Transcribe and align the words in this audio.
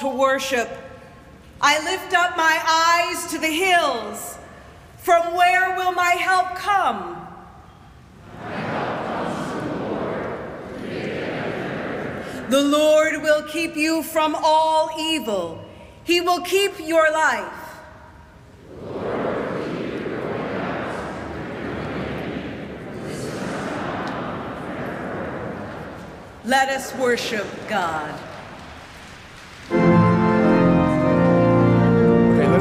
to 0.00 0.08
worship. 0.08 0.68
I 1.60 1.78
lift 1.84 2.14
up 2.14 2.36
my 2.36 2.58
eyes 2.66 3.30
to 3.32 3.38
the 3.38 3.46
hills. 3.46 4.38
From 4.98 5.34
where 5.34 5.76
will 5.76 5.92
my 5.92 6.12
help 6.12 6.56
come? 6.56 7.16
The 12.48 12.62
Lord 12.62 13.22
will 13.22 13.42
keep 13.42 13.76
you 13.76 14.02
from 14.02 14.34
all 14.34 14.90
evil. 14.98 15.64
He 16.04 16.20
will 16.20 16.40
keep 16.40 16.80
your 16.80 17.12
life. 17.12 17.60
Let 26.44 26.70
us 26.70 26.94
worship 26.96 27.46
God. 27.68 28.29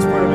Let's 0.05 0.28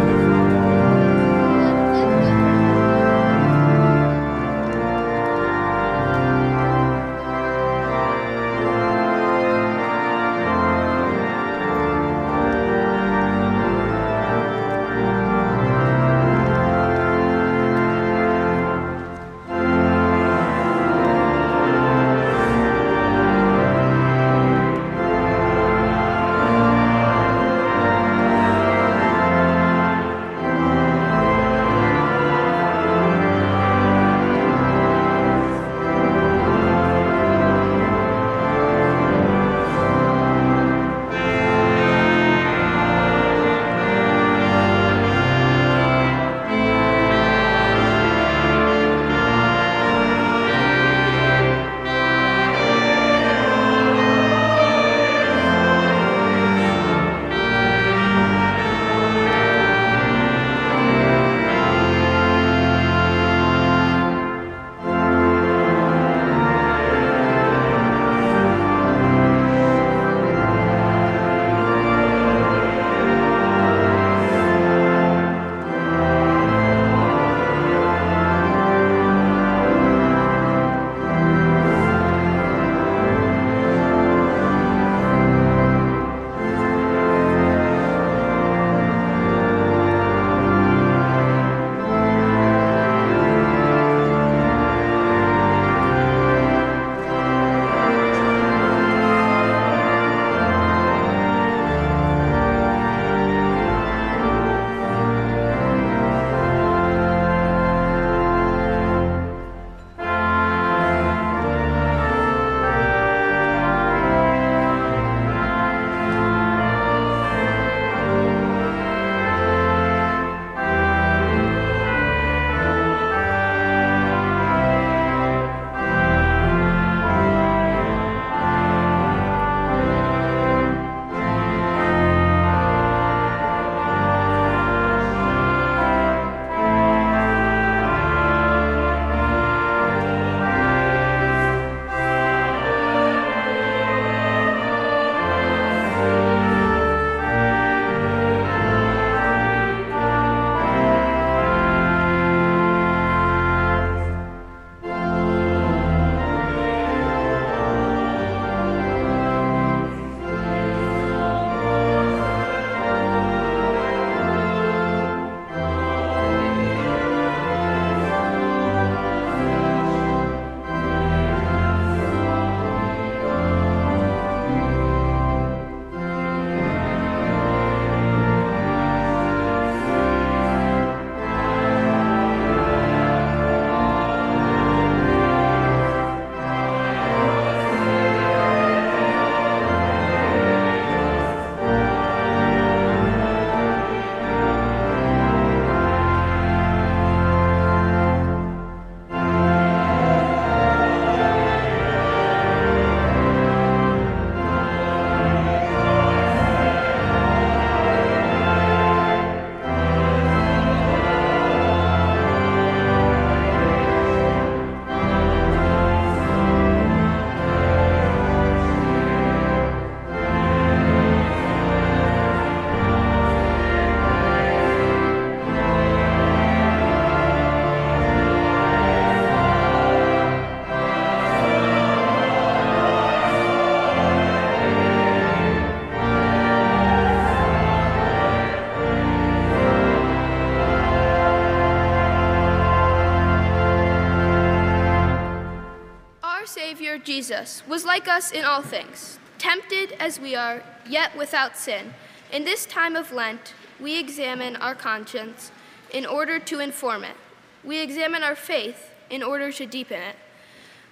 Jesus 247.04 247.62
was 247.68 247.84
like 247.84 248.08
us 248.08 248.32
in 248.32 248.44
all 248.44 248.62
things, 248.62 249.18
tempted 249.38 249.92
as 250.00 250.18
we 250.18 250.34
are, 250.34 250.62
yet 250.88 251.16
without 251.16 251.56
sin. 251.56 251.92
In 252.32 252.44
this 252.44 252.64
time 252.66 252.96
of 252.96 253.12
Lent, 253.12 253.52
we 253.78 253.98
examine 253.98 254.56
our 254.56 254.74
conscience 254.74 255.52
in 255.92 256.06
order 256.06 256.38
to 256.38 256.60
inform 256.60 257.04
it. 257.04 257.16
We 257.62 257.80
examine 257.80 258.22
our 258.22 258.34
faith 258.34 258.90
in 259.10 259.22
order 259.22 259.52
to 259.52 259.66
deepen 259.66 260.00
it. 260.00 260.16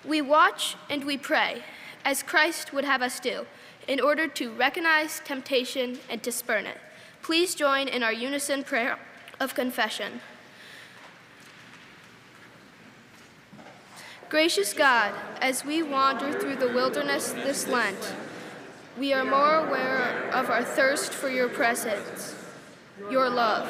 We 0.05 0.20
watch 0.20 0.77
and 0.90 1.05
we 1.05 1.16
pray, 1.16 1.62
as 2.05 2.22
Christ 2.22 2.72
would 2.72 2.85
have 2.85 3.03
us 3.03 3.18
do, 3.18 3.46
in 3.88 4.01
order 4.01 4.29
to 4.29 4.53
recognize 4.53 5.20
temptation 5.25 5.98
and 6.11 6.22
to 6.22 6.31
spurn 6.31 6.66
it. 6.66 6.79
Please 7.22 7.55
join 7.55 7.88
in 7.88 8.03
our 8.03 8.12
unison 8.12 8.64
prayer 8.64 8.98
of 9.40 9.55
confession. 9.55 10.20
Gracious 14.33 14.73
God, 14.73 15.12
as 15.42 15.62
we 15.62 15.83
wander 15.83 16.33
through 16.33 16.57
the 16.57 16.73
wilderness 16.73 17.33
this 17.33 17.68
Lent, 17.68 18.14
we 18.99 19.12
are 19.12 19.27
more 19.27 19.57
aware 19.57 20.31
of 20.33 20.49
our 20.49 20.64
thirst 20.64 21.12
for 21.12 21.29
your 21.29 21.51
presence, 21.51 22.35
your 23.11 23.29
love, 23.29 23.68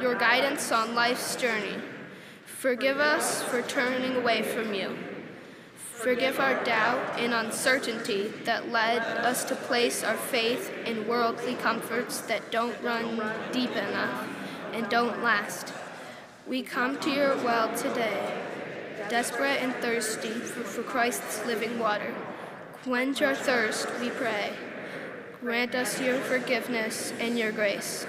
your 0.00 0.16
guidance 0.16 0.72
on 0.72 0.96
life's 0.96 1.36
journey. 1.36 1.76
Forgive 2.44 2.98
us 2.98 3.44
for 3.44 3.62
turning 3.62 4.16
away 4.16 4.42
from 4.42 4.74
you. 4.74 4.98
Forgive 5.76 6.40
our 6.40 6.64
doubt 6.64 7.20
and 7.20 7.32
uncertainty 7.32 8.26
that 8.42 8.72
led 8.72 9.02
us 9.02 9.44
to 9.44 9.54
place 9.54 10.02
our 10.02 10.16
faith 10.16 10.72
in 10.84 11.06
worldly 11.06 11.54
comforts 11.54 12.22
that 12.22 12.50
don't 12.50 12.82
run 12.82 13.22
deep 13.52 13.70
enough 13.70 14.26
and 14.72 14.88
don't 14.88 15.22
last. 15.22 15.72
We 16.44 16.62
come 16.62 16.98
to 16.98 17.10
your 17.12 17.36
well 17.36 17.72
today 17.76 18.51
desperate 19.12 19.60
and 19.60 19.74
thirsty 19.74 20.30
for, 20.30 20.64
for 20.64 20.82
Christ's 20.82 21.44
living 21.44 21.78
water. 21.78 22.14
Quench 22.82 23.20
our 23.20 23.34
thirst, 23.34 23.86
we 24.00 24.08
pray. 24.08 24.54
Grant 25.42 25.74
us 25.74 26.00
your 26.00 26.16
forgiveness 26.16 27.12
and 27.20 27.38
your 27.38 27.52
grace. 27.52 28.06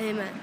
Amen. 0.00 0.40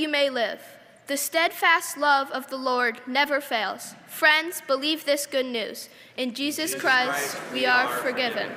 You 0.00 0.08
may 0.08 0.30
live. 0.30 0.62
The 1.08 1.16
steadfast 1.18 1.98
love 1.98 2.30
of 2.30 2.48
the 2.48 2.56
Lord 2.56 3.02
never 3.06 3.38
fails. 3.38 3.94
Friends, 4.06 4.62
believe 4.66 5.04
this 5.04 5.26
good 5.26 5.44
news. 5.44 5.90
In 6.16 6.32
Jesus, 6.32 6.70
Jesus 6.70 6.80
Christ, 6.80 7.36
Christ, 7.36 7.52
we 7.52 7.66
are 7.66 7.86
forgiven. 7.86 8.50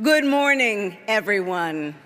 Good 0.00 0.24
morning, 0.24 0.96
everyone, 1.08 1.96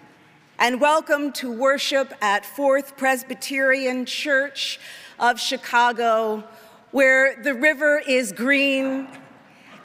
and 0.59 0.81
welcome 0.81 1.33
to 1.35 1.53
worship 1.53 2.15
at 2.23 2.47
Fourth 2.47 2.97
Presbyterian 2.97 4.07
Church 4.07 4.81
of 5.19 5.39
Chicago, 5.39 6.45
where 6.95 7.35
the 7.43 7.53
river 7.53 8.01
is 8.07 8.31
green 8.31 9.09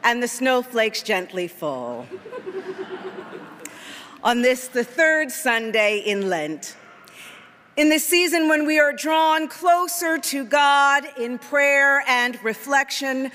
and 0.03 0.21
the 0.21 0.27
snowflakes 0.27 1.01
gently 1.01 1.47
fall. 1.47 2.05
On 4.23 4.43
this, 4.43 4.67
the 4.67 4.83
third 4.83 5.31
Sunday 5.31 5.97
in 6.05 6.29
Lent, 6.29 6.77
in 7.75 7.89
the 7.89 7.97
season 7.97 8.47
when 8.47 8.63
we 8.63 8.79
are 8.79 8.93
drawn 8.93 9.47
closer 9.47 10.19
to 10.19 10.45
God 10.45 11.03
in 11.17 11.39
prayer 11.39 12.03
and 12.07 12.37
reflection, 12.43 13.31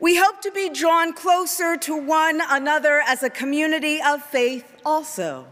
we 0.00 0.16
hope 0.16 0.40
to 0.40 0.50
be 0.50 0.68
drawn 0.68 1.12
closer 1.12 1.76
to 1.76 1.96
one 1.96 2.42
another 2.48 3.04
as 3.06 3.22
a 3.22 3.30
community 3.30 4.02
of 4.02 4.20
faith 4.20 4.64
also 4.84 5.46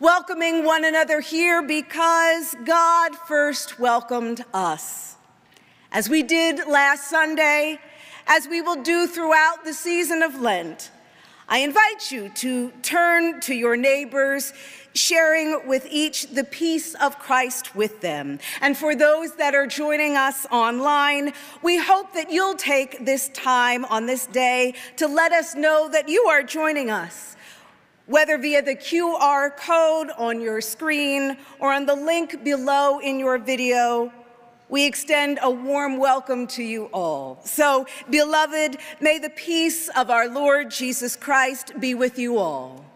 welcoming 0.00 0.64
one 0.64 0.84
another 0.84 1.20
here 1.20 1.62
because 1.62 2.56
God 2.64 3.14
first 3.14 3.78
welcomed 3.78 4.44
us. 4.52 5.17
As 5.90 6.10
we 6.10 6.22
did 6.22 6.66
last 6.68 7.08
Sunday, 7.08 7.80
as 8.26 8.46
we 8.46 8.60
will 8.60 8.82
do 8.82 9.06
throughout 9.06 9.64
the 9.64 9.72
season 9.72 10.22
of 10.22 10.38
Lent, 10.38 10.90
I 11.48 11.60
invite 11.60 12.12
you 12.12 12.28
to 12.28 12.70
turn 12.82 13.40
to 13.40 13.54
your 13.54 13.74
neighbors, 13.74 14.52
sharing 14.94 15.66
with 15.66 15.86
each 15.90 16.26
the 16.26 16.44
peace 16.44 16.94
of 16.96 17.18
Christ 17.18 17.74
with 17.74 18.02
them. 18.02 18.38
And 18.60 18.76
for 18.76 18.94
those 18.94 19.34
that 19.36 19.54
are 19.54 19.66
joining 19.66 20.14
us 20.14 20.46
online, 20.52 21.32
we 21.62 21.78
hope 21.78 22.12
that 22.12 22.30
you'll 22.30 22.56
take 22.56 23.06
this 23.06 23.30
time 23.30 23.86
on 23.86 24.04
this 24.04 24.26
day 24.26 24.74
to 24.98 25.08
let 25.08 25.32
us 25.32 25.54
know 25.54 25.88
that 25.88 26.06
you 26.06 26.24
are 26.24 26.42
joining 26.42 26.90
us 26.90 27.34
whether 28.08 28.38
via 28.38 28.62
the 28.62 28.74
QR 28.74 29.54
code 29.54 30.10
on 30.16 30.40
your 30.40 30.62
screen 30.62 31.36
or 31.60 31.74
on 31.74 31.84
the 31.84 31.94
link 31.94 32.42
below 32.42 32.98
in 33.00 33.20
your 33.20 33.36
video, 33.36 34.10
we 34.68 34.86
extend 34.86 35.38
a 35.42 35.50
warm 35.50 35.96
welcome 35.96 36.46
to 36.48 36.62
you 36.62 36.86
all. 36.92 37.40
So, 37.44 37.86
beloved, 38.10 38.78
may 39.00 39.18
the 39.18 39.30
peace 39.30 39.88
of 39.96 40.10
our 40.10 40.28
Lord 40.28 40.70
Jesus 40.70 41.16
Christ 41.16 41.78
be 41.80 41.94
with 41.94 42.18
you 42.18 42.38
all. 42.38 42.87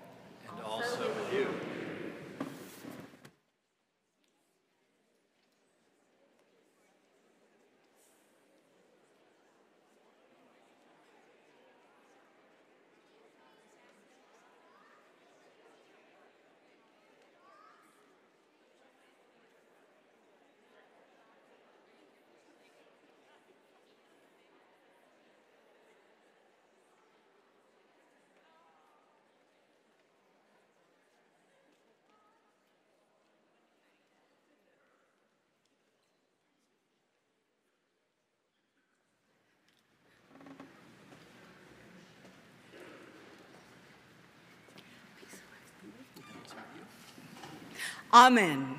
Amen. 48.14 48.76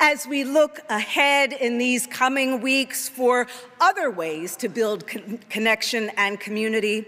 As 0.00 0.26
we 0.26 0.42
look 0.42 0.80
ahead 0.88 1.52
in 1.52 1.78
these 1.78 2.04
coming 2.08 2.60
weeks 2.60 3.08
for 3.08 3.46
other 3.80 4.10
ways 4.10 4.56
to 4.56 4.68
build 4.68 5.06
con 5.06 5.38
connection 5.50 6.10
and 6.16 6.40
community, 6.40 7.06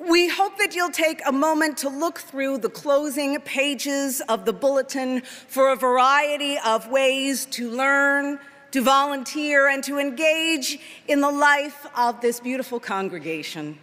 we 0.00 0.28
hope 0.28 0.58
that 0.58 0.74
you'll 0.74 0.90
take 0.90 1.22
a 1.24 1.30
moment 1.30 1.78
to 1.78 1.88
look 1.88 2.18
through 2.18 2.58
the 2.58 2.68
closing 2.68 3.40
pages 3.42 4.20
of 4.22 4.44
the 4.44 4.52
bulletin 4.52 5.20
for 5.20 5.70
a 5.70 5.76
variety 5.76 6.58
of 6.66 6.88
ways 6.88 7.46
to 7.46 7.70
learn, 7.70 8.40
to 8.72 8.82
volunteer, 8.82 9.68
and 9.68 9.84
to 9.84 9.98
engage 10.00 10.80
in 11.06 11.20
the 11.20 11.30
life 11.30 11.86
of 11.96 12.20
this 12.20 12.40
beautiful 12.40 12.80
congregation. 12.80 13.78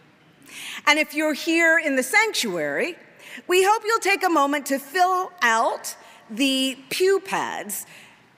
And 0.86 0.99
if 0.99 1.13
you're 1.13 1.34
here 1.34 1.80
in 1.80 1.95
the 1.95 2.04
sanctuary, 2.04 2.97
we 3.47 3.63
hope 3.63 3.83
you'll 3.85 3.99
take 3.99 4.23
a 4.23 4.29
moment 4.29 4.65
to 4.67 4.79
fill 4.79 5.31
out 5.41 5.95
the 6.29 6.77
pew 6.89 7.19
pads 7.19 7.85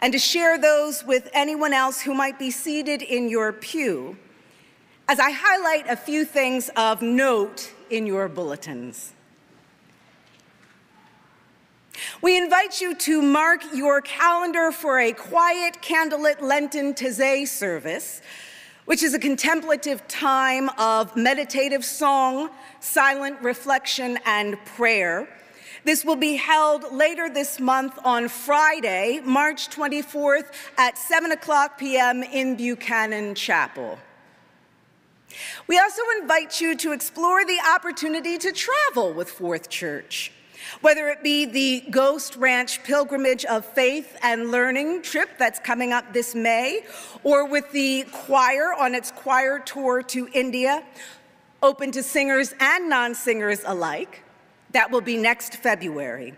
and 0.02 0.12
to 0.14 0.20
share 0.20 0.58
those 0.58 1.04
with 1.04 1.30
anyone 1.34 1.74
else 1.74 2.02
who 2.02 2.14
might 2.14 2.38
be 2.38 2.52
seated 2.52 3.02
in 3.02 3.30
your 3.30 3.54
pew 3.54 4.18
as 5.08 5.20
I 5.20 5.32
highlight 5.32 5.90
a 5.90 5.96
few 5.96 6.26
things 6.26 6.70
of 6.76 7.02
note 7.02 7.72
in 7.90 8.06
your 8.06 8.28
bulletins. 8.28 9.14
We 12.22 12.38
invite 12.38 12.82
you 12.82 12.96
to 12.96 13.22
mark 13.22 13.62
your 13.74 14.02
calendar 14.02 14.72
for 14.72 15.00
a 15.00 15.14
quiet 15.14 15.78
candlelit 15.82 16.42
Lenten 16.42 16.94
Taizé 16.94 17.48
service 17.48 18.22
which 18.86 19.04
is 19.04 19.14
a 19.14 19.20
contemplative 19.20 20.06
time 20.08 20.70
of 20.78 21.16
meditative 21.16 21.86
song, 21.86 22.50
silent 22.80 23.42
reflection, 23.42 24.18
and 24.26 24.58
prayer 24.66 25.28
This 25.86 26.06
will 26.06 26.16
be 26.16 26.36
held 26.38 26.94
later 26.94 27.30
this 27.30 27.60
month 27.60 28.00
on 28.06 28.30
Friday, 28.30 29.20
March 29.26 29.70
24th 29.70 30.54
at 30.78 30.98
7 30.98 31.34
o'clock 31.34 31.78
p.m. 31.78 32.24
in 32.24 32.56
Buchanan 32.56 33.36
Chapel. 33.36 34.00
We 35.68 35.78
also 35.80 36.02
invite 36.22 36.62
you 36.62 36.78
to 36.78 36.94
explore 36.94 37.44
the 37.44 37.60
opportunity 37.76 38.38
to 38.38 38.54
travel 38.54 39.12
with 39.14 39.30
Fourth 39.30 39.70
Church. 39.70 40.32
Whether 40.82 41.10
it 41.10 41.24
be 41.24 41.46
the 41.46 41.84
Ghost 41.90 42.36
Ranch 42.36 42.84
Pilgrimage 42.84 43.46
of 43.46 43.66
Faith 43.66 44.18
and 44.22 44.52
Learning 44.52 45.02
trip 45.02 45.30
that's 45.38 45.60
coming 45.60 45.94
up 45.94 46.14
this 46.14 46.36
May, 46.36 46.82
or 47.24 47.46
with 47.46 47.72
the 47.72 48.06
choir 48.12 48.74
on 48.74 48.96
its 48.96 49.12
choir 49.12 49.60
tour 49.60 50.02
to 50.04 50.30
India, 50.34 50.84
open 51.62 51.92
to 51.92 52.04
singers 52.04 52.54
and 52.60 52.90
non 52.90 53.16
singers 53.16 53.62
alike, 53.66 54.24
that 54.72 54.92
will 54.92 55.02
be 55.02 55.18
next 55.18 55.56
February. 55.58 56.34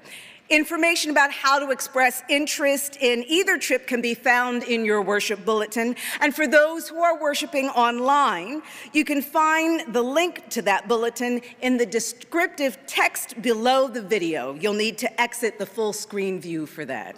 Information 0.49 1.09
about 1.09 1.31
how 1.31 1.57
to 1.57 1.71
express 1.71 2.21
interest 2.29 2.97
in 3.01 3.23
either 3.27 3.57
trip 3.57 3.87
can 3.87 3.99
be 3.99 4.13
found 4.13 4.61
in 4.63 4.85
your 4.85 5.01
worship 5.01 5.43
bulletin. 5.43 5.95
And 6.21 6.35
for 6.35 6.45
those 6.45 6.87
who 6.87 7.01
are 7.01 7.19
worshiping 7.19 7.69
online, 7.69 8.61
you 8.93 9.03
can 9.05 9.23
find 9.23 9.91
the 9.91 10.03
link 10.03 10.47
to 10.49 10.61
that 10.61 10.87
bulletin 10.87 11.41
in 11.61 11.77
the 11.77 11.85
descriptive 11.85 12.77
text 12.85 13.41
below 13.41 13.87
the 13.87 14.03
video. 14.03 14.53
You'll 14.53 14.73
need 14.73 14.99
to 14.99 15.21
exit 15.21 15.57
the 15.57 15.65
full 15.65 15.93
screen 15.93 16.39
view 16.39 16.67
for 16.67 16.85
that. 16.85 17.15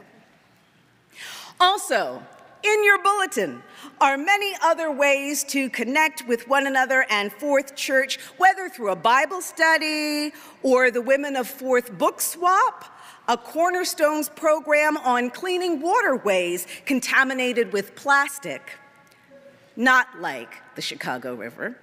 Also, 1.60 2.24
in 2.63 2.84
your 2.86 3.04
bulletin 3.04 3.62
are 4.00 4.18
many 4.18 4.54
other 4.63 4.90
ways 4.90 5.44
to 5.46 5.70
connect 5.70 6.26
with 6.30 6.48
one 6.48 6.66
another 6.66 7.06
and 7.10 7.32
Fourth 7.34 7.76
Church, 7.76 8.20
whether 8.38 8.70
through 8.70 8.92
a 8.92 8.96
Bible 8.96 9.42
study 9.42 10.32
or 10.63 10.92
the 10.92 11.02
Women 11.02 11.36
of 11.36 11.48
Fourth 11.48 11.98
book 11.98 12.22
swap 12.22 12.97
a 13.28 13.38
Cornerstones 13.38 14.30
program 14.30 14.98
on 14.98 15.30
cleaning 15.30 15.82
waterways 15.82 16.66
contaminated 16.86 17.74
with 17.74 17.96
plastic, 17.96 18.72
not 19.76 20.08
like 20.22 20.62
the 20.76 20.82
Chicago 20.82 21.36
River. 21.36 21.78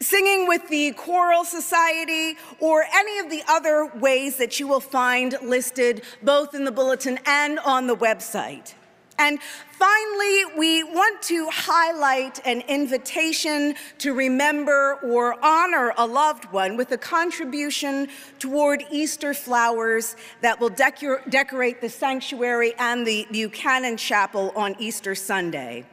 Singing 0.00 0.48
with 0.48 0.68
the 0.68 0.92
Choral 0.92 1.44
Society, 1.44 2.36
or 2.58 2.84
any 2.92 3.18
of 3.20 3.30
the 3.30 3.42
other 3.48 3.86
ways 4.00 4.36
that 4.38 4.58
you 4.58 4.66
will 4.66 4.80
find 4.80 5.36
listed 5.42 6.02
both 6.22 6.54
in 6.54 6.64
the 6.64 6.72
bulletin 6.72 7.20
and 7.24 7.58
on 7.60 7.86
the 7.86 7.96
website. 7.96 8.74
And 9.22 9.38
finally, 9.70 10.46
we 10.58 10.82
want 10.82 11.22
to 11.22 11.48
highlight 11.48 12.44
an 12.44 12.62
invitation 12.62 13.76
to 13.98 14.14
remember 14.14 14.94
or 14.94 15.36
honor 15.44 15.94
a 15.96 16.04
loved 16.04 16.46
one 16.46 16.76
with 16.76 16.90
a 16.90 16.98
contribution 16.98 18.08
toward 18.40 18.82
Easter 18.90 19.32
flowers 19.32 20.16
that 20.40 20.58
will 20.58 20.70
decor 20.70 21.22
decorate 21.28 21.80
the 21.80 21.88
sanctuary 21.88 22.74
and 22.80 23.06
the 23.06 23.28
Buchanan 23.30 23.96
Chapel 23.96 24.52
on 24.56 24.74
Easter 24.80 25.14
Sunday. 25.14 25.86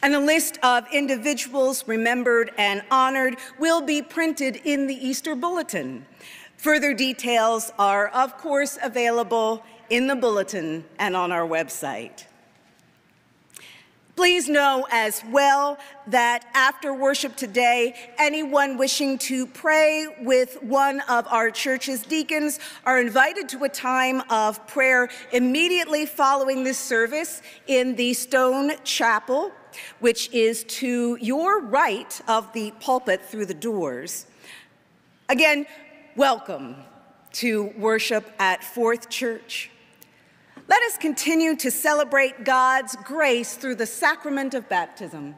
And 0.00 0.14
a 0.14 0.20
list 0.20 0.60
of 0.62 0.86
individuals 0.92 1.88
remembered 1.88 2.52
and 2.56 2.82
honored 2.88 3.34
will 3.58 3.80
be 3.80 4.00
printed 4.00 4.60
in 4.62 4.86
the 4.86 4.94
Easter 4.94 5.34
Bulletin. 5.34 6.06
Further 6.58 6.94
details 6.94 7.72
are, 7.80 8.06
of 8.08 8.38
course, 8.38 8.78
available 8.80 9.64
in 9.90 10.06
the 10.06 10.16
bulletin 10.16 10.84
and 10.98 11.16
on 11.16 11.32
our 11.32 11.46
website. 11.46 12.24
Please 14.18 14.48
know 14.48 14.84
as 14.90 15.22
well 15.30 15.78
that 16.08 16.44
after 16.52 16.92
worship 16.92 17.36
today, 17.36 17.94
anyone 18.18 18.76
wishing 18.76 19.16
to 19.16 19.46
pray 19.46 20.08
with 20.22 20.60
one 20.60 20.98
of 21.08 21.24
our 21.28 21.52
church's 21.52 22.02
deacons 22.02 22.58
are 22.84 23.00
invited 23.00 23.48
to 23.50 23.62
a 23.62 23.68
time 23.68 24.20
of 24.28 24.66
prayer 24.66 25.08
immediately 25.30 26.04
following 26.04 26.64
this 26.64 26.78
service 26.78 27.42
in 27.68 27.94
the 27.94 28.12
Stone 28.12 28.72
Chapel, 28.82 29.52
which 30.00 30.28
is 30.32 30.64
to 30.64 31.16
your 31.20 31.60
right 31.60 32.20
of 32.26 32.52
the 32.52 32.72
pulpit 32.80 33.24
through 33.24 33.46
the 33.46 33.54
doors. 33.54 34.26
Again, 35.28 35.64
welcome 36.16 36.74
to 37.34 37.72
worship 37.78 38.32
at 38.40 38.64
Fourth 38.64 39.10
Church. 39.10 39.70
Let 40.68 40.82
us 40.82 40.98
continue 40.98 41.56
to 41.56 41.70
celebrate 41.70 42.44
God's 42.44 42.94
grace 42.96 43.54
through 43.54 43.76
the 43.76 43.86
sacrament 43.86 44.52
of 44.52 44.68
baptism. 44.68 45.34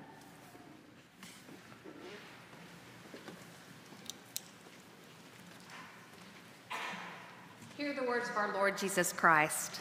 Hear 7.77 7.95
the 7.95 8.03
words 8.03 8.29
of 8.29 8.37
our 8.37 8.53
Lord 8.53 8.77
Jesus 8.77 9.13
Christ. 9.13 9.81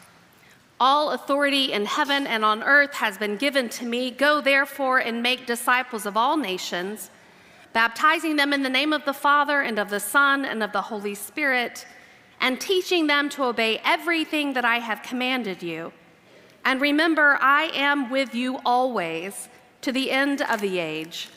All 0.79 1.11
authority 1.13 1.73
in 1.73 1.85
heaven 1.85 2.27
and 2.27 2.45
on 2.45 2.61
earth 2.61 2.93
has 2.93 3.17
been 3.17 3.35
given 3.35 3.69
to 3.69 3.85
me. 3.85 4.11
Go 4.11 4.41
therefore 4.41 4.99
and 4.99 5.23
make 5.23 5.47
disciples 5.47 6.05
of 6.05 6.15
all 6.15 6.37
nations, 6.37 7.09
baptizing 7.73 8.35
them 8.35 8.53
in 8.53 8.61
the 8.61 8.69
name 8.69 8.93
of 8.93 9.03
the 9.03 9.13
Father 9.13 9.61
and 9.61 9.79
of 9.79 9.89
the 9.89 9.99
Son 9.99 10.45
and 10.45 10.61
of 10.61 10.71
the 10.73 10.83
Holy 10.83 11.15
Spirit 11.15 11.87
and 12.39 12.59
teaching 12.59 13.07
them 13.07 13.29
to 13.29 13.43
obey 13.43 13.81
everything 13.83 14.53
that 14.53 14.65
I 14.65 14.79
have 14.79 15.03
commanded 15.03 15.61
you. 15.61 15.91
And 16.65 16.81
remember, 16.81 17.37
I 17.41 17.71
am 17.73 18.09
with 18.09 18.35
you 18.35 18.59
always 18.65 19.49
to 19.81 19.91
the 19.91 20.11
end 20.11 20.41
of 20.41 20.61
the 20.61 20.79
age. 20.79 21.29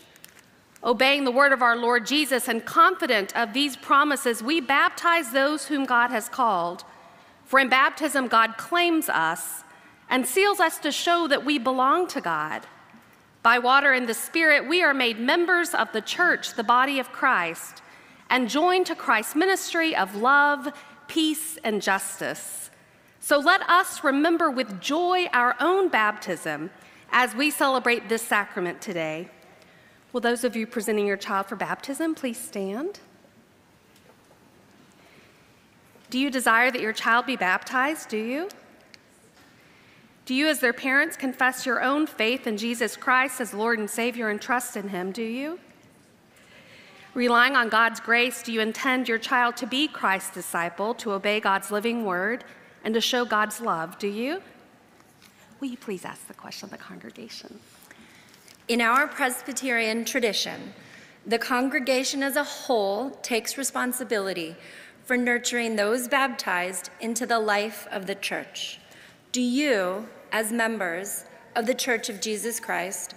Obeying 0.84 1.24
the 1.24 1.30
word 1.30 1.52
of 1.52 1.62
our 1.62 1.76
Lord 1.76 2.06
Jesus 2.06 2.48
and 2.48 2.64
confident 2.64 3.36
of 3.36 3.52
these 3.52 3.76
promises, 3.76 4.42
we 4.42 4.60
baptize 4.60 5.30
those 5.30 5.66
whom 5.66 5.84
God 5.84 6.10
has 6.10 6.28
called. 6.28 6.84
For 7.44 7.60
in 7.60 7.68
baptism, 7.68 8.26
God 8.26 8.56
claims 8.56 9.08
us 9.08 9.62
and 10.10 10.26
seals 10.26 10.58
us 10.58 10.78
to 10.78 10.90
show 10.90 11.28
that 11.28 11.44
we 11.44 11.58
belong 11.58 12.08
to 12.08 12.20
God. 12.20 12.66
By 13.42 13.58
water 13.58 13.92
and 13.92 14.08
the 14.08 14.14
Spirit, 14.14 14.68
we 14.68 14.82
are 14.82 14.94
made 14.94 15.18
members 15.18 15.72
of 15.72 15.92
the 15.92 16.00
church, 16.00 16.54
the 16.54 16.64
body 16.64 16.98
of 16.98 17.12
Christ, 17.12 17.82
and 18.28 18.48
joined 18.48 18.86
to 18.86 18.94
Christ's 18.94 19.36
ministry 19.36 19.94
of 19.94 20.16
love 20.16 20.72
peace, 21.08 21.58
and 21.64 21.82
justice. 21.82 22.70
So 23.20 23.38
let 23.38 23.62
us 23.68 24.02
remember 24.02 24.50
with 24.50 24.80
joy 24.80 25.26
our 25.32 25.56
own 25.60 25.88
baptism 25.88 26.70
as 27.10 27.34
we 27.34 27.50
celebrate 27.50 28.08
this 28.08 28.22
sacrament 28.22 28.80
today. 28.80 29.28
Will 30.12 30.20
those 30.20 30.44
of 30.44 30.56
you 30.56 30.66
presenting 30.66 31.06
your 31.06 31.16
child 31.16 31.46
for 31.46 31.56
baptism 31.56 32.14
please 32.14 32.38
stand? 32.38 33.00
Do 36.10 36.18
you 36.18 36.30
desire 36.30 36.70
that 36.70 36.82
your 36.82 36.92
child 36.92 37.24
be 37.24 37.36
baptized? 37.36 38.08
Do 38.10 38.18
you? 38.18 38.48
Do 40.24 40.34
you, 40.34 40.46
as 40.46 40.60
their 40.60 40.72
parents, 40.72 41.16
confess 41.16 41.64
your 41.64 41.82
own 41.82 42.06
faith 42.06 42.46
in 42.46 42.56
Jesus 42.56 42.96
Christ 42.96 43.40
as 43.40 43.54
Lord 43.54 43.78
and 43.78 43.88
Savior 43.88 44.28
and 44.28 44.40
trust 44.40 44.76
in 44.76 44.88
Him? 44.88 45.10
Do 45.10 45.22
you? 45.22 45.58
Relying 47.14 47.56
on 47.56 47.68
God's 47.68 48.00
grace, 48.00 48.42
do 48.42 48.52
you 48.52 48.60
intend 48.62 49.06
your 49.06 49.18
child 49.18 49.54
to 49.58 49.66
be 49.66 49.86
Christ's 49.86 50.32
disciple, 50.32 50.94
to 50.94 51.12
obey 51.12 51.40
God's 51.40 51.70
living 51.70 52.06
word, 52.06 52.42
and 52.84 52.94
to 52.94 53.02
show 53.02 53.26
God's 53.26 53.60
love? 53.60 53.98
Do 53.98 54.08
you? 54.08 54.42
Will 55.60 55.68
you 55.68 55.76
please 55.76 56.06
ask 56.06 56.26
the 56.26 56.32
question 56.32 56.66
of 56.66 56.70
the 56.70 56.78
congregation? 56.78 57.58
In 58.66 58.80
our 58.80 59.06
Presbyterian 59.06 60.06
tradition, 60.06 60.72
the 61.26 61.38
congregation 61.38 62.22
as 62.22 62.36
a 62.36 62.44
whole 62.44 63.10
takes 63.10 63.58
responsibility 63.58 64.56
for 65.04 65.18
nurturing 65.18 65.76
those 65.76 66.08
baptized 66.08 66.88
into 67.00 67.26
the 67.26 67.38
life 67.38 67.86
of 67.90 68.06
the 68.06 68.14
church. 68.14 68.80
Do 69.32 69.42
you, 69.42 70.08
as 70.32 70.50
members 70.50 71.26
of 71.54 71.66
the 71.66 71.74
Church 71.74 72.08
of 72.08 72.22
Jesus 72.22 72.58
Christ, 72.58 73.14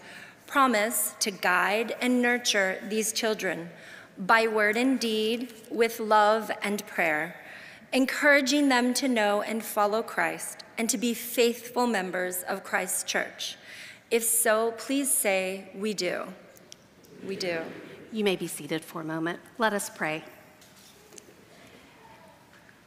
promise 0.56 1.14
to 1.20 1.30
guide 1.32 1.94
and 2.00 2.22
nurture 2.22 2.82
these 2.88 3.12
children 3.12 3.70
by 4.18 4.48
word 4.48 4.78
and 4.78 5.02
deed, 5.02 5.54
with 5.70 6.00
love 6.00 6.50
and 6.62 6.88
prayer, 6.88 7.36
encouraging 7.92 8.70
them 8.70 8.94
to 8.94 9.10
know 9.10 9.42
and 9.42 9.62
follow 9.62 10.02
Christ 10.02 10.64
and 10.78 10.90
to 10.90 10.98
be 10.98 11.14
faithful 11.14 11.88
members 11.88 12.42
of 12.44 12.64
Christ's 12.64 13.04
church? 13.04 13.58
If 14.10 14.24
so, 14.24 14.72
please 14.78 15.12
say, 15.12 15.72
We 15.76 15.94
do. 15.94 16.24
We 17.28 17.36
do. 17.36 17.60
You 18.14 18.24
may 18.24 18.38
be 18.38 18.48
seated 18.48 18.82
for 18.82 19.02
a 19.02 19.04
moment. 19.06 19.42
Let 19.58 19.74
us 19.74 19.90
pray. 19.90 20.24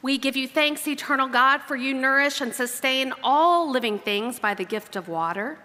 We 0.01 0.17
give 0.17 0.35
you 0.35 0.47
thanks, 0.47 0.87
eternal 0.87 1.27
God, 1.27 1.59
for 1.59 1.75
you 1.75 1.93
nourish 1.93 2.41
and 2.41 2.51
sustain 2.51 3.13
all 3.21 3.69
living 3.69 3.99
things 3.99 4.39
by 4.39 4.55
the 4.55 4.65
gift 4.65 4.95
of 4.95 5.07
water. 5.07 5.59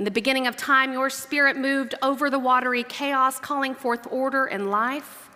In 0.00 0.04
the 0.04 0.10
beginning 0.10 0.46
of 0.46 0.56
time, 0.56 0.94
your 0.94 1.10
spirit 1.10 1.58
moved 1.58 1.94
over 2.00 2.30
the 2.30 2.38
watery 2.38 2.84
chaos, 2.84 3.38
calling 3.38 3.74
forth 3.74 4.06
order 4.10 4.46
and 4.46 4.70
life. 4.70 5.28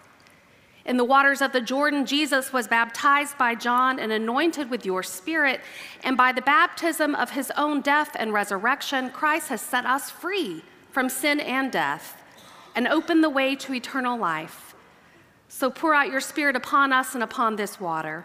In 0.87 0.97
the 0.97 1.05
waters 1.05 1.43
of 1.43 1.53
the 1.53 1.61
Jordan, 1.61 2.07
Jesus 2.07 2.51
was 2.51 2.67
baptized 2.67 3.37
by 3.37 3.57
John 3.57 3.99
and 4.01 4.11
anointed 4.11 4.71
with 4.71 4.87
your 4.87 5.03
spirit. 5.03 5.61
And 6.03 6.17
by 6.17 6.33
the 6.33 6.41
baptism 6.41 7.15
of 7.15 7.33
his 7.33 7.53
own 7.59 7.83
death 7.83 8.17
and 8.19 8.33
resurrection, 8.33 9.11
Christ 9.11 9.51
has 9.51 9.61
set 9.61 9.85
us 9.85 10.09
free 10.09 10.65
from 10.91 11.11
sin 11.11 11.41
and 11.41 11.71
death 11.71 12.17
and 12.75 12.89
opened 12.89 13.23
the 13.23 13.29
way 13.29 13.55
to 13.57 13.75
eternal 13.75 14.19
life. 14.19 14.75
So 15.47 15.69
pour 15.69 15.95
out 15.95 16.11
your 16.11 16.23
Spirit 16.23 16.57
upon 16.57 16.91
us 16.91 17.13
and 17.13 17.23
upon 17.23 17.57
this 17.57 17.79
water, 17.79 18.25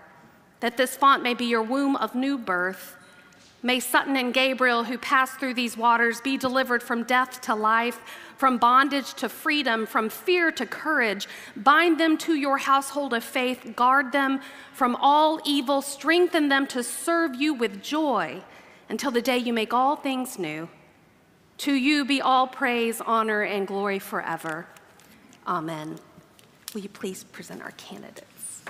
that 0.62 0.78
this 0.78 0.96
font 0.96 1.22
may 1.22 1.34
be 1.34 1.48
your 1.48 1.64
womb 1.64 1.98
of 1.98 2.16
new 2.16 2.38
birth. 2.38 2.96
May 3.62 3.82
Sutton 3.82 4.16
and 4.16 4.34
Gabriel, 4.34 4.86
who 4.86 4.98
pass 4.98 5.32
through 5.32 5.54
these 5.54 5.76
waters, 5.76 6.22
be 6.22 6.38
delivered 6.38 6.82
from 6.82 7.04
death 7.04 7.42
to 7.42 7.56
life, 7.56 8.00
from 8.38 8.58
bondage 8.58 9.14
to 9.16 9.28
freedom, 9.28 9.86
from 9.86 10.10
fear 10.10 10.50
to 10.54 10.66
courage. 10.66 11.28
Bind 11.58 12.00
them 12.00 12.18
to 12.20 12.36
your 12.36 12.58
household 12.58 13.14
of 13.14 13.24
faith, 13.24 13.74
guard 13.76 14.14
them 14.14 14.40
from 14.72 14.96
all 14.96 15.42
evil, 15.46 15.82
strengthen 15.82 16.48
them 16.48 16.68
to 16.68 16.84
serve 16.84 17.36
you 17.36 17.54
with 17.54 17.84
joy 17.84 18.42
until 18.88 19.12
the 19.12 19.22
day 19.22 19.38
you 19.38 19.52
make 19.52 19.74
all 19.74 19.98
things 19.98 20.40
new. 20.40 20.70
To 21.60 21.74
you 21.74 22.06
be 22.06 22.22
all 22.22 22.48
praise, 22.48 23.02
honor, 23.02 23.42
and 23.42 23.68
glory 23.68 24.00
forever. 24.00 24.68
Amen. 25.46 26.00
Will 26.74 26.82
you 26.82 26.90
please 26.90 27.26
present 27.26 27.62
our 27.62 27.72
candidates? 27.72 28.62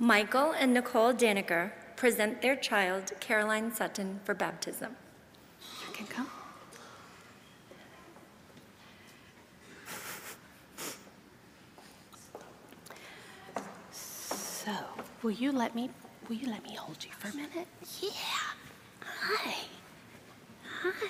Michael 0.00 0.52
and 0.52 0.74
Nicole 0.74 1.12
Daniker 1.12 1.70
present 1.98 2.40
their 2.40 2.54
child, 2.54 3.10
Caroline 3.18 3.74
Sutton, 3.74 4.20
for 4.22 4.32
baptism. 4.32 4.94
You 5.88 5.92
can 5.92 6.06
come. 6.06 6.28
So, 13.90 14.70
will 15.24 15.32
you 15.32 15.50
let 15.50 15.74
me 15.74 15.90
will 16.28 16.36
you 16.36 16.48
let 16.48 16.62
me 16.62 16.76
hold 16.76 17.04
you 17.04 17.10
for 17.18 17.28
a 17.28 17.34
minute? 17.34 17.66
Yeah. 18.00 18.10
Hi. 19.00 19.54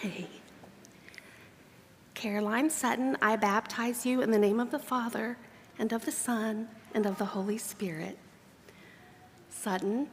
Hi. 0.02 0.26
Caroline 2.14 2.70
Sutton, 2.70 3.18
I 3.20 3.36
baptize 3.36 4.06
you 4.06 4.22
in 4.22 4.30
the 4.30 4.38
name 4.38 4.58
of 4.58 4.70
the 4.70 4.78
Father 4.78 5.36
and 5.78 5.92
of 5.92 6.06
the 6.06 6.12
Son 6.12 6.68
and 6.94 7.04
of 7.04 7.18
the 7.18 7.26
Holy 7.26 7.58
Spirit. 7.58 8.16
Sutton, 9.50 10.08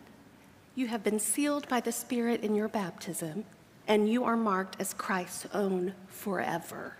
you 0.76 0.88
have 0.88 1.04
been 1.04 1.20
sealed 1.20 1.68
by 1.70 1.80
the 1.80 1.92
Spirit 1.92 2.42
in 2.42 2.54
your 2.54 2.68
baptism, 2.68 3.46
and 3.88 4.10
you 4.10 4.26
are 4.26 4.36
marked 4.36 4.76
as 4.80 4.94
Christ's 4.94 5.48
own 5.54 5.94
forever. 6.08 6.98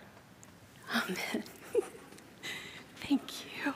Amen. 0.94 1.44
Thank 3.06 3.44
you. 3.44 3.74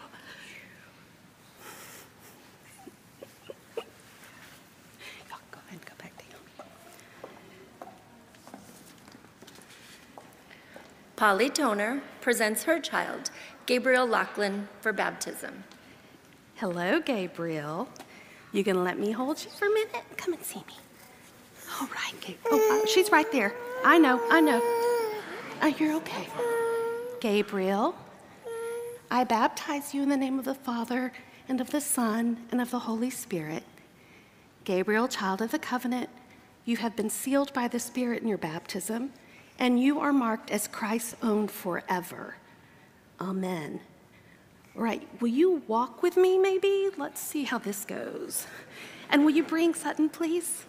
Y'all 5.28 5.38
go 5.50 5.58
ahead 5.68 5.84
go 5.84 5.92
back 5.98 6.14
down. 6.18 7.88
Polly 11.16 11.50
Toner 11.50 12.00
presents 12.22 12.62
her 12.64 12.80
child, 12.80 13.30
Gabriel 13.66 14.06
Lachlan, 14.06 14.68
for 14.80 14.94
baptism. 14.94 15.64
Hello, 16.54 17.00
Gabriel. 17.00 17.88
You 18.52 18.62
gonna 18.62 18.82
let 18.82 18.98
me 18.98 19.12
hold 19.12 19.42
you 19.44 19.50
for 19.50 19.66
a 19.66 19.70
minute? 19.70 20.02
Come 20.16 20.34
and 20.34 20.42
see 20.42 20.58
me. 20.58 20.74
All 21.80 21.86
right, 21.88 22.14
Gabriel. 22.20 22.38
Oh, 22.50 22.82
uh, 22.82 22.86
she's 22.86 23.12
right 23.12 23.30
there. 23.30 23.54
I 23.84 23.98
know, 23.98 24.20
I 24.28 24.40
know. 24.40 24.60
Oh, 25.62 25.74
you're 25.78 25.94
okay. 25.96 26.26
Gabriel, 27.20 27.94
I 29.10 29.24
baptize 29.24 29.94
you 29.94 30.02
in 30.02 30.08
the 30.08 30.16
name 30.16 30.38
of 30.38 30.44
the 30.44 30.54
Father 30.54 31.12
and 31.48 31.60
of 31.60 31.70
the 31.70 31.80
Son 31.80 32.46
and 32.50 32.60
of 32.60 32.70
the 32.70 32.80
Holy 32.80 33.10
Spirit. 33.10 33.62
Gabriel, 34.64 35.06
child 35.06 35.40
of 35.42 35.50
the 35.52 35.58
covenant, 35.58 36.08
you 36.64 36.76
have 36.78 36.96
been 36.96 37.10
sealed 37.10 37.52
by 37.52 37.68
the 37.68 37.80
Spirit 37.80 38.22
in 38.22 38.28
your 38.28 38.38
baptism, 38.38 39.12
and 39.58 39.80
you 39.80 40.00
are 40.00 40.12
marked 40.12 40.50
as 40.50 40.66
Christ's 40.66 41.16
own 41.22 41.48
forever. 41.48 42.36
Amen. 43.20 43.80
Right, 44.80 45.06
will 45.20 45.28
you 45.28 45.62
walk 45.66 46.02
with 46.02 46.16
me 46.16 46.38
maybe? 46.38 46.88
Let's 46.96 47.20
see 47.20 47.44
how 47.44 47.58
this 47.58 47.84
goes. 47.84 48.46
And 49.10 49.26
will 49.26 49.30
you 49.30 49.42
bring 49.42 49.74
Sutton, 49.74 50.08
please? 50.08 50.64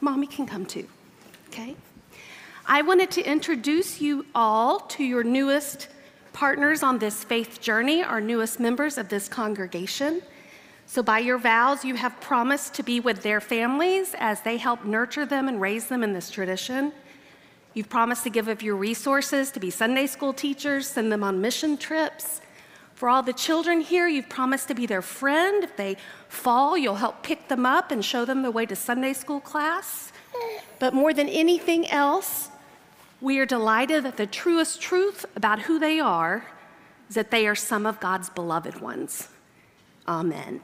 Mommy 0.00 0.26
can 0.26 0.46
come 0.46 0.64
too, 0.64 0.88
okay? 1.48 1.76
I 2.64 2.80
wanted 2.80 3.10
to 3.10 3.30
introduce 3.30 4.00
you 4.00 4.24
all 4.34 4.80
to 4.80 5.04
your 5.04 5.22
newest 5.22 5.88
partners 6.32 6.82
on 6.82 6.98
this 6.98 7.24
faith 7.24 7.60
journey, 7.60 8.02
our 8.02 8.22
newest 8.22 8.58
members 8.58 8.96
of 8.96 9.10
this 9.10 9.28
congregation. 9.28 10.22
So, 10.86 11.02
by 11.02 11.18
your 11.18 11.36
vows, 11.36 11.84
you 11.84 11.94
have 11.96 12.18
promised 12.22 12.72
to 12.76 12.82
be 12.82 13.00
with 13.00 13.22
their 13.22 13.42
families 13.42 14.14
as 14.18 14.40
they 14.40 14.56
help 14.56 14.86
nurture 14.86 15.26
them 15.26 15.46
and 15.46 15.60
raise 15.60 15.88
them 15.88 16.02
in 16.02 16.14
this 16.14 16.30
tradition. 16.30 16.90
You've 17.74 17.90
promised 17.90 18.24
to 18.24 18.30
give 18.30 18.48
of 18.48 18.62
your 18.62 18.76
resources 18.76 19.50
to 19.50 19.60
be 19.60 19.68
Sunday 19.68 20.06
school 20.06 20.32
teachers, 20.32 20.86
send 20.88 21.12
them 21.12 21.22
on 21.22 21.42
mission 21.42 21.76
trips. 21.76 22.40
For 22.96 23.10
all 23.10 23.22
the 23.22 23.34
children 23.34 23.82
here, 23.82 24.08
you've 24.08 24.30
promised 24.30 24.68
to 24.68 24.74
be 24.74 24.86
their 24.86 25.02
friend. 25.02 25.62
If 25.62 25.76
they 25.76 25.98
fall, 26.28 26.78
you'll 26.78 26.94
help 26.94 27.22
pick 27.22 27.48
them 27.48 27.66
up 27.66 27.90
and 27.90 28.02
show 28.02 28.24
them 28.24 28.42
the 28.42 28.50
way 28.50 28.64
to 28.64 28.74
Sunday 28.74 29.12
school 29.12 29.38
class. 29.38 30.12
But 30.78 30.94
more 30.94 31.12
than 31.12 31.28
anything 31.28 31.88
else, 31.90 32.48
we 33.20 33.38
are 33.38 33.44
delighted 33.44 34.04
that 34.04 34.16
the 34.16 34.26
truest 34.26 34.80
truth 34.80 35.26
about 35.36 35.60
who 35.60 35.78
they 35.78 36.00
are 36.00 36.46
is 37.10 37.16
that 37.16 37.30
they 37.30 37.46
are 37.46 37.54
some 37.54 37.84
of 37.84 38.00
God's 38.00 38.30
beloved 38.30 38.80
ones. 38.80 39.28
Amen. 40.08 40.62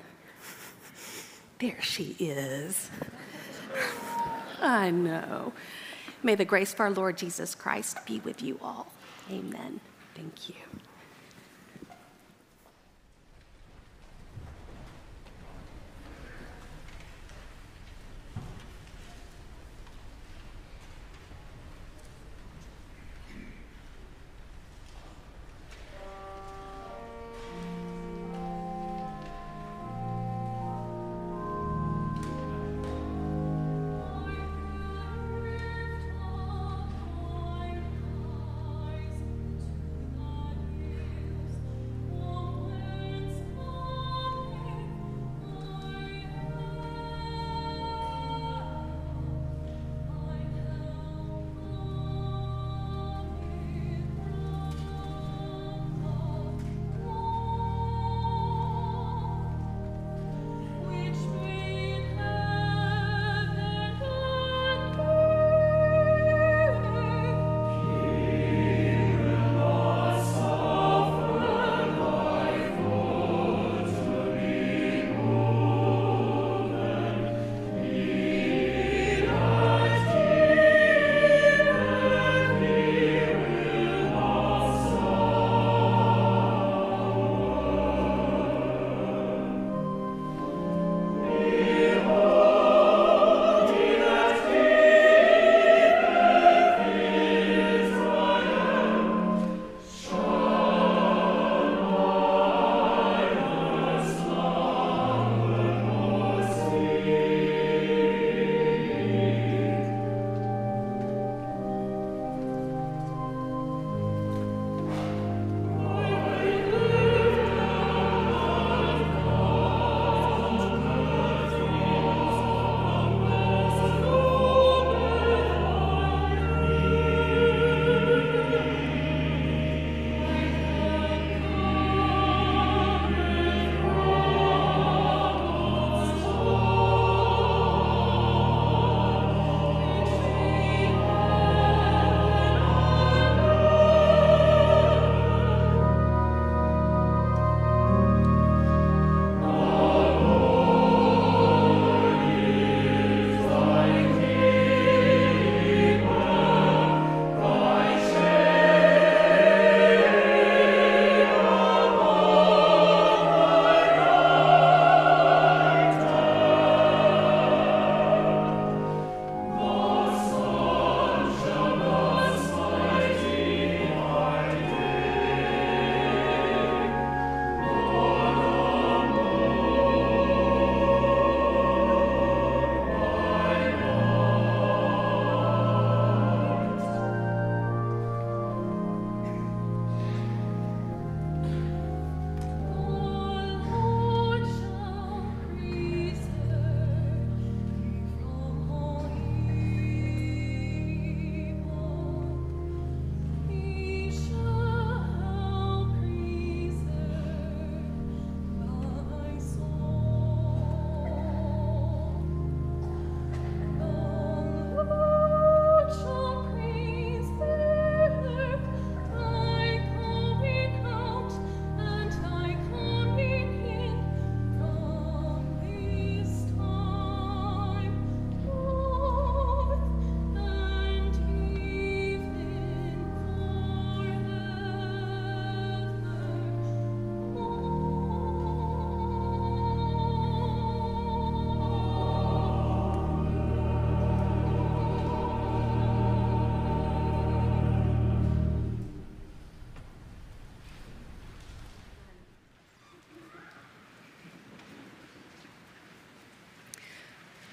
There 1.59 1.83
she 1.83 2.17
is. 2.19 2.91
I 4.63 4.91
know. 4.91 5.53
May 6.23 6.35
the 6.35 6.47
grace 6.47 6.73
of 6.73 6.81
our 6.81 6.91
Lord 6.91 7.19
Jesus 7.19 7.55
Christ 7.55 7.99
be 8.07 8.21
with 8.21 8.43
you 8.43 8.59
all. 8.63 8.87
Amen. 9.31 9.81
Thank 10.15 10.49
you. 10.49 10.55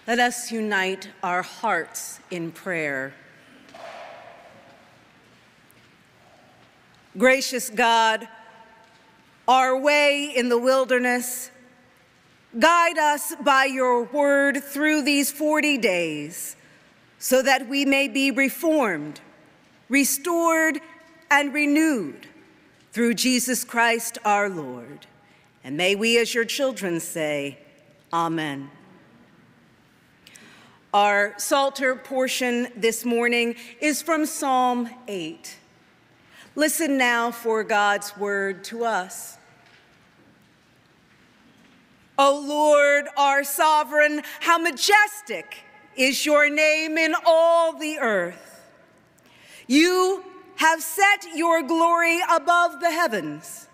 Let 0.10 0.18
us 0.18 0.51
unite 0.51 1.07
our 1.22 1.43
hearts 1.43 2.20
in 2.32 2.51
prayer. 2.51 3.14
Gracious 7.16 7.70
God, 7.70 8.28
our 9.47 9.78
way 9.80 10.34
in 10.36 10.49
the 10.49 10.57
wilderness, 10.57 11.51
guide 12.57 12.97
us 12.97 13.36
by 13.43 13.66
your 13.66 14.05
word 14.05 14.64
through 14.64 15.03
these 15.03 15.32
40 15.32 15.78
days 15.78 16.55
so 17.20 17.43
that 17.43 17.70
we 17.70 17.86
may 17.86 18.07
be 18.07 18.32
reformed, 18.32 19.22
restored, 19.89 20.80
and 21.30 21.53
renewed 21.53 22.26
through 22.93 23.14
Jesus 23.14 23.64
Christ 23.64 24.18
our 24.26 24.49
Lord. 24.49 25.05
And 25.64 25.78
may 25.78 25.93
we, 25.93 26.18
as 26.18 26.34
your 26.34 26.45
children, 26.45 26.99
say, 26.99 27.60
Amen. 28.12 28.72
Our 30.94 31.36
Psalter 31.38 31.96
portion 31.96 32.70
this 32.76 33.06
morning 33.06 33.54
is 33.80 34.02
from 34.02 34.26
Psalm 34.26 34.90
8. 35.08 35.56
Listen 36.56 36.98
now 36.98 37.30
for 37.30 37.64
God's 37.64 38.18
word 38.18 38.64
to 38.66 38.86
us. 38.86 39.38
O 42.18 42.44
Lord, 42.44 43.06
our 43.18 43.44
sovereign, 43.44 44.24
how 44.40 44.58
majestic 44.58 45.58
is 45.96 46.26
your 46.26 46.50
name 46.50 46.98
in 46.98 47.14
all 47.24 47.78
the 47.78 48.00
earth. 48.00 48.68
You 49.68 50.24
have 50.56 50.82
set 50.82 51.28
your 51.36 51.62
glory 51.62 52.20
above 52.34 52.80
the 52.80 52.90
heavens. 52.90 53.68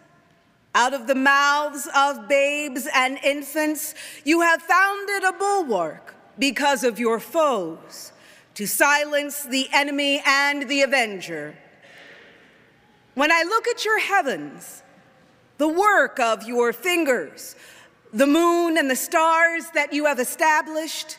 Out 0.75 0.93
of 0.93 1.07
the 1.07 1.15
mouths 1.15 1.87
of 1.95 2.27
babes 2.27 2.89
and 2.93 3.17
infants, 3.23 3.95
you 4.25 4.41
have 4.41 4.61
founded 4.61 5.23
a 5.23 5.31
bulwark 5.31 6.14
because 6.37 6.83
of 6.83 6.99
your 6.99 7.19
foes, 7.19 8.11
to 8.55 8.65
silence 8.65 9.43
the 9.43 9.67
enemy 9.73 10.21
and 10.25 10.67
the 10.69 10.81
avenger. 10.81 11.55
When 13.13 13.31
I 13.31 13.43
look 13.43 13.67
at 13.67 13.85
your 13.85 13.99
heavens, 13.99 14.83
the 15.57 15.67
work 15.67 16.19
of 16.19 16.43
your 16.43 16.73
fingers, 16.73 17.55
the 18.13 18.27
moon 18.27 18.77
and 18.77 18.89
the 18.89 18.95
stars 18.95 19.69
that 19.73 19.93
you 19.93 20.05
have 20.05 20.19
established, 20.19 21.17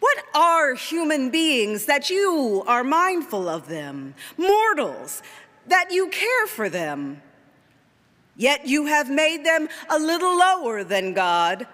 what 0.00 0.18
are 0.34 0.74
human 0.74 1.30
beings 1.30 1.86
that 1.86 2.10
you 2.10 2.62
are 2.66 2.84
mindful 2.84 3.48
of 3.48 3.68
them, 3.68 4.14
mortals 4.36 5.22
that 5.66 5.90
you 5.90 6.08
care 6.08 6.46
for 6.46 6.68
them? 6.68 7.22
Yet 8.36 8.66
you 8.66 8.86
have 8.86 9.10
made 9.10 9.44
them 9.44 9.68
a 9.88 9.98
little 9.98 10.36
lower 10.38 10.84
than 10.84 11.14
God 11.14 11.66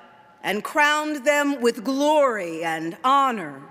and 0.43 0.65
crowned 0.65 1.25
them 1.25 1.61
with 1.61 1.85
glory 1.85 2.65
and 2.65 2.97
honor. 3.05 3.63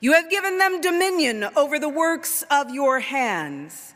You 0.00 0.14
have 0.14 0.30
given 0.30 0.58
them 0.58 0.80
dominion 0.80 1.44
over 1.56 1.78
the 1.78 1.88
works 1.88 2.42
of 2.50 2.70
your 2.70 3.00
hands. 3.00 3.94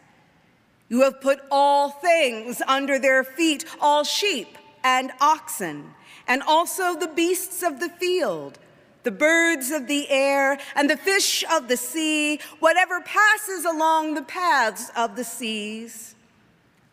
You 0.89 1.01
have 1.01 1.21
put 1.21 1.41
all 1.51 1.91
things 1.91 2.61
under 2.69 2.99
their 2.99 3.25
feet, 3.25 3.65
all 3.81 4.05
sheep 4.05 4.59
and 4.85 5.13
oxen, 5.21 5.95
and 6.29 6.43
also 6.43 6.95
the 6.95 7.09
beasts 7.09 7.63
of 7.63 7.81
the 7.81 7.89
field, 7.89 8.59
the 9.03 9.11
birds 9.11 9.71
of 9.71 9.87
the 9.87 10.09
air, 10.11 10.59
and 10.77 10.91
the 10.91 10.97
fish 10.97 11.43
of 11.51 11.69
the 11.69 11.77
sea, 11.77 12.39
whatever 12.61 13.01
passes 13.01 13.65
along 13.65 14.15
the 14.15 14.23
paths 14.23 14.91
of 14.95 15.17
the 15.17 15.25
seas. 15.25 16.15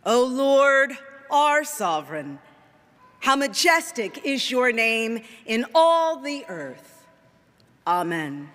O 0.05 0.23
Lord, 0.23 0.93
our 1.29 1.65
sovereign, 1.65 2.39
how 3.21 3.35
majestic 3.35 4.25
is 4.25 4.51
your 4.51 4.71
name 4.71 5.21
in 5.45 5.65
all 5.73 6.19
the 6.19 6.45
earth. 6.49 7.07
Amen. 7.87 8.49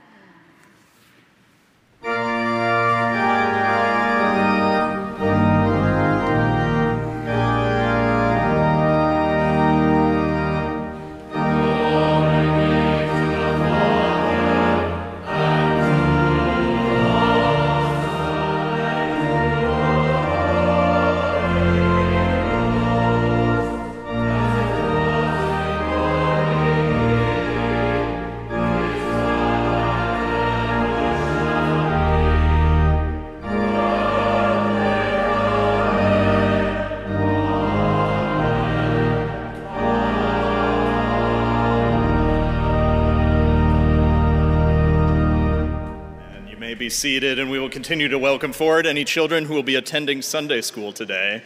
Be 46.86 46.90
seated, 46.90 47.40
and 47.40 47.50
we 47.50 47.58
will 47.58 47.68
continue 47.68 48.06
to 48.06 48.16
welcome 48.16 48.52
forward 48.52 48.86
any 48.86 49.04
children 49.04 49.44
who 49.44 49.54
will 49.54 49.64
be 49.64 49.74
attending 49.74 50.22
Sunday 50.22 50.60
school 50.60 50.92
today. 50.92 51.42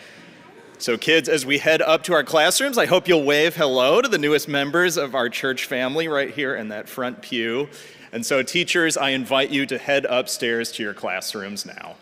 So, 0.77 0.99
kids, 0.99 1.31
as 1.31 1.47
we 1.47 1.57
head 1.57 1.81
up 1.81 2.03
to 2.03 2.13
our 2.13 2.23
classrooms, 2.23 2.77
I 2.77 2.85
hope 2.85 3.09
you'll 3.09 3.25
wave 3.25 3.57
hello 3.57 4.03
to 4.03 4.09
the 4.09 4.19
newest 4.19 4.49
members 4.49 4.99
of 4.99 5.15
our 5.15 5.31
church 5.31 5.65
family 5.65 6.09
right 6.09 6.31
here 6.31 6.57
in 6.57 6.69
that 6.69 6.91
front 6.91 7.23
pew. 7.23 7.71
And 8.13 8.27
so, 8.27 8.43
teachers, 8.43 8.99
I 8.99 9.11
invite 9.11 9.49
you 9.49 9.65
to 9.65 9.79
head 9.79 10.05
upstairs 10.11 10.71
to 10.73 10.83
your 10.83 10.93
classrooms 10.93 11.65
now. 11.65 11.97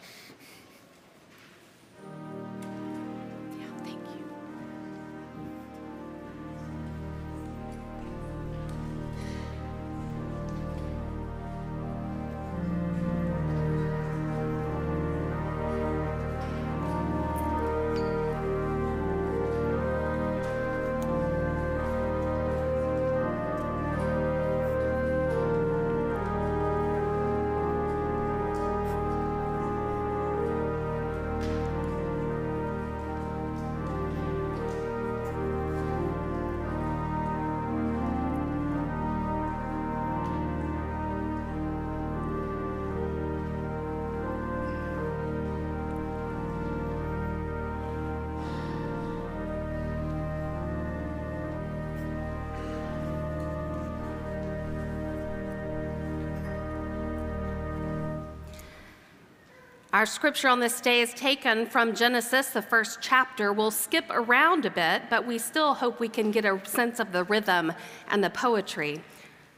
Our 59.98 60.06
scripture 60.06 60.46
on 60.46 60.60
this 60.60 60.80
day 60.80 61.00
is 61.00 61.12
taken 61.12 61.66
from 61.66 61.92
Genesis, 61.92 62.50
the 62.50 62.62
first 62.62 63.00
chapter. 63.00 63.52
We'll 63.52 63.72
skip 63.72 64.04
around 64.10 64.64
a 64.64 64.70
bit, 64.70 65.02
but 65.10 65.26
we 65.26 65.38
still 65.38 65.74
hope 65.74 65.98
we 65.98 66.08
can 66.08 66.30
get 66.30 66.44
a 66.44 66.60
sense 66.64 67.00
of 67.00 67.10
the 67.10 67.24
rhythm 67.24 67.72
and 68.06 68.22
the 68.22 68.30
poetry. 68.30 69.02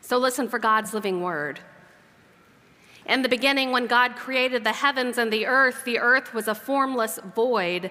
So 0.00 0.16
listen 0.16 0.48
for 0.48 0.58
God's 0.58 0.94
living 0.94 1.20
word. 1.20 1.60
In 3.04 3.20
the 3.20 3.28
beginning, 3.28 3.70
when 3.70 3.86
God 3.86 4.16
created 4.16 4.64
the 4.64 4.72
heavens 4.72 5.18
and 5.18 5.30
the 5.30 5.44
earth, 5.44 5.84
the 5.84 5.98
earth 5.98 6.32
was 6.32 6.48
a 6.48 6.54
formless 6.54 7.18
void, 7.34 7.90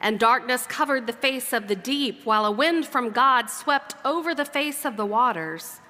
and 0.00 0.18
darkness 0.18 0.66
covered 0.66 1.06
the 1.06 1.12
face 1.12 1.52
of 1.52 1.68
the 1.68 1.76
deep, 1.76 2.24
while 2.24 2.46
a 2.46 2.50
wind 2.50 2.86
from 2.86 3.10
God 3.10 3.50
swept 3.50 3.96
over 4.02 4.34
the 4.34 4.46
face 4.46 4.86
of 4.86 4.96
the 4.96 5.04
waters. 5.04 5.80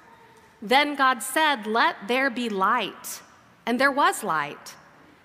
Then 0.61 0.95
God 0.95 1.23
said, 1.23 1.65
Let 1.65 2.09
there 2.09 2.29
be 2.29 2.49
light. 2.49 3.21
And 3.65 3.79
there 3.79 3.89
was 3.89 4.21
light. 4.21 4.75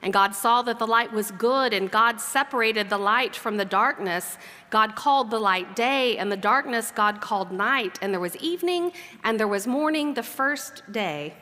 And 0.01 0.13
God 0.13 0.35
saw 0.35 0.63
that 0.63 0.79
the 0.79 0.87
light 0.87 1.13
was 1.13 1.33
good, 1.33 1.73
and 1.73 1.91
God 1.91 2.21
separated 2.21 2.89
the 2.89 2.99
light 2.99 3.35
from 3.35 3.57
the 3.57 3.65
darkness. 3.65 4.39
God 4.71 4.95
called 4.95 5.31
the 5.31 5.41
light 5.41 5.75
day, 5.75 6.17
and 6.19 6.31
the 6.31 6.37
darkness 6.37 6.93
God 6.95 7.21
called 7.21 7.51
night. 7.51 7.99
And 8.01 8.13
there 8.13 8.21
was 8.21 8.37
evening, 8.37 8.93
and 9.25 9.41
there 9.41 9.49
was 9.49 9.67
morning 9.67 10.15
the 10.15 10.23
first 10.23 10.83
day. 10.93 11.35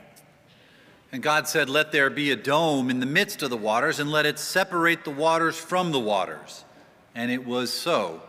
And 1.13 1.23
God 1.23 1.47
said, 1.47 1.69
Let 1.69 1.93
there 1.93 2.09
be 2.09 2.31
a 2.31 2.37
dome 2.37 2.89
in 2.89 3.01
the 3.01 3.07
midst 3.07 3.43
of 3.43 3.51
the 3.51 3.57
waters, 3.59 4.01
and 4.01 4.11
let 4.11 4.25
it 4.25 4.39
separate 4.39 5.05
the 5.05 5.11
waters 5.11 5.59
from 5.59 5.93
the 5.93 6.01
waters. 6.01 6.65
And 7.15 7.31
it 7.31 7.47
was 7.47 7.73
so. 7.73 8.23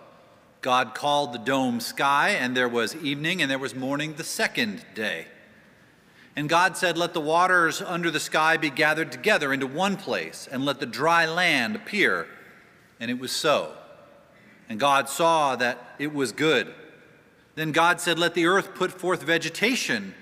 God 0.61 0.93
called 0.93 1.33
the 1.33 1.39
dome 1.39 1.79
sky, 1.79 2.31
and 2.31 2.55
there 2.55 2.67
was 2.67 2.95
evening, 2.97 3.41
and 3.41 3.49
there 3.49 3.57
was 3.57 3.73
morning 3.73 4.15
the 4.15 4.23
second 4.25 4.83
day. 4.93 5.27
And 6.37 6.47
God 6.47 6.77
said, 6.77 6.99
Let 6.99 7.15
the 7.15 7.19
waters 7.19 7.81
under 7.81 8.11
the 8.11 8.19
sky 8.19 8.57
be 8.57 8.69
gathered 8.69 9.11
together 9.11 9.51
into 9.51 9.65
one 9.65 9.97
place, 9.97 10.47
and 10.49 10.63
let 10.63 10.79
the 10.79 10.85
dry 10.85 11.25
land 11.25 11.75
appear. 11.75 12.27
And 12.99 13.09
it 13.09 13.19
was 13.19 13.31
so. 13.31 13.73
And 14.69 14.79
God 14.79 15.09
saw 15.09 15.55
that 15.55 15.95
it 15.97 16.13
was 16.13 16.31
good. 16.31 16.71
Then 17.55 17.71
God 17.71 17.99
said, 17.99 18.19
Let 18.19 18.35
the 18.35 18.45
earth 18.45 18.75
put 18.75 18.91
forth 18.91 19.23
vegetation. 19.23 20.13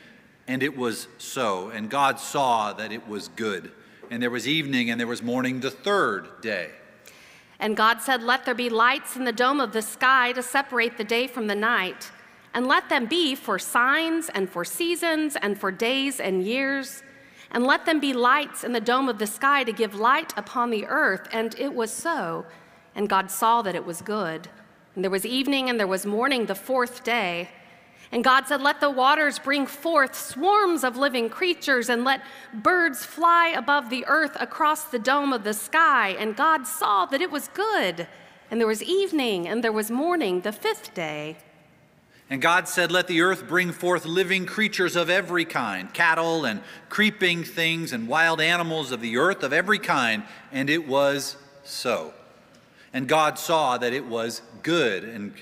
And 0.48 0.64
it 0.64 0.78
was 0.78 1.10
so. 1.18 1.70
And 1.70 1.90
God 1.90 2.18
saw 2.18 2.72
that 2.72 2.94
it 2.94 3.06
was 3.10 3.28
good. 3.28 3.74
And 4.10 4.24
there 4.24 4.30
was 4.30 4.48
evening 4.48 4.90
and 4.90 4.98
there 4.98 5.08
was 5.08 5.22
morning 5.22 5.60
the 5.60 5.72
third 5.72 6.40
day. 6.40 6.70
And 7.60 7.76
God 7.76 8.02
said, 8.02 8.24
Let 8.24 8.46
there 8.46 8.56
be 8.56 8.70
lights 8.70 9.18
in 9.18 9.26
the 9.26 9.34
dome 9.34 9.60
of 9.60 9.74
the 9.74 9.82
sky 9.82 10.32
to 10.32 10.42
separate 10.42 10.98
the 10.98 11.04
day 11.04 11.28
from 11.28 11.48
the 11.48 11.56
night 11.56 12.10
and 12.56 12.68
let 12.68 12.88
them 12.88 13.06
be 13.06 13.36
for 13.36 13.60
signs 13.60 14.30
and 14.34 14.50
for 14.50 14.64
seasons 14.64 15.36
and 15.36 15.60
for 15.60 15.72
days 15.72 16.22
and 16.22 16.42
years. 16.42 17.04
And 17.52 17.66
let 17.66 17.86
them 17.86 18.00
be 18.00 18.14
lights 18.14 18.64
in 18.64 18.72
the 18.72 18.80
dome 18.80 19.10
of 19.10 19.20
the 19.20 19.28
sky 19.28 19.64
to 19.66 19.74
give 19.74 19.94
light 19.94 20.34
upon 20.38 20.72
the 20.72 20.86
earth. 20.88 21.28
And 21.34 21.54
it 21.60 21.76
was 21.76 21.92
so. 21.92 22.46
And 22.96 23.10
God 23.10 23.30
saw 23.30 23.62
that 23.62 23.76
it 23.76 23.86
was 23.86 24.02
good. 24.02 24.48
And 24.96 25.04
there 25.04 25.12
was 25.12 25.26
evening 25.26 25.70
and 25.70 25.78
there 25.78 25.86
was 25.86 26.06
morning 26.06 26.46
the 26.46 26.56
fourth 26.56 27.04
day. 27.04 27.50
And 28.12 28.24
God 28.24 28.48
said, 28.48 28.62
Let 28.62 28.80
the 28.80 28.90
waters 28.90 29.38
bring 29.38 29.68
forth 29.68 30.16
swarms 30.16 30.86
of 30.86 30.96
living 30.96 31.30
creatures, 31.30 31.90
and 31.90 32.06
let 32.06 32.22
birds 32.54 33.04
fly 33.04 33.50
above 33.50 33.90
the 33.90 34.06
earth 34.06 34.38
across 34.40 34.86
the 34.86 35.00
dome 35.00 35.34
of 35.34 35.44
the 35.44 35.54
sky. 35.54 36.10
And 36.12 36.36
God 36.36 36.66
saw 36.66 37.06
that 37.08 37.22
it 37.22 37.32
was 37.32 37.50
good. 37.50 38.08
And 38.50 38.62
there 38.62 38.68
was 38.68 38.84
evening 38.84 39.48
and 39.48 39.62
there 39.64 39.74
was 39.74 39.92
morning 39.92 40.42
the 40.42 40.54
fifth 40.54 40.94
day. 40.94 41.38
And 42.30 42.42
God 42.42 42.68
said, 42.68 42.92
Let 42.92 43.08
the 43.08 43.22
earth 43.22 43.48
bring 43.48 43.72
forth 43.72 44.06
living 44.06 44.46
creatures 44.46 44.96
of 44.96 45.10
every 45.10 45.46
kind, 45.46 45.94
cattle 45.94 46.46
and 46.46 46.62
creeping 46.90 47.44
things 47.44 47.94
and 47.94 48.08
wild 48.08 48.42
animals 48.42 48.92
of 48.92 49.02
the 49.02 49.18
earth 49.18 49.44
of 49.44 49.54
every 49.54 49.80
kind. 49.80 50.24
And 50.52 50.70
it 50.70 50.88
was 50.88 51.38
so. 51.64 52.14
And 52.94 53.08
God 53.08 53.38
saw 53.38 53.78
that 53.78 53.94
it 53.94 54.06
was 54.06 54.42
good. 54.64 55.04
And 55.04 55.34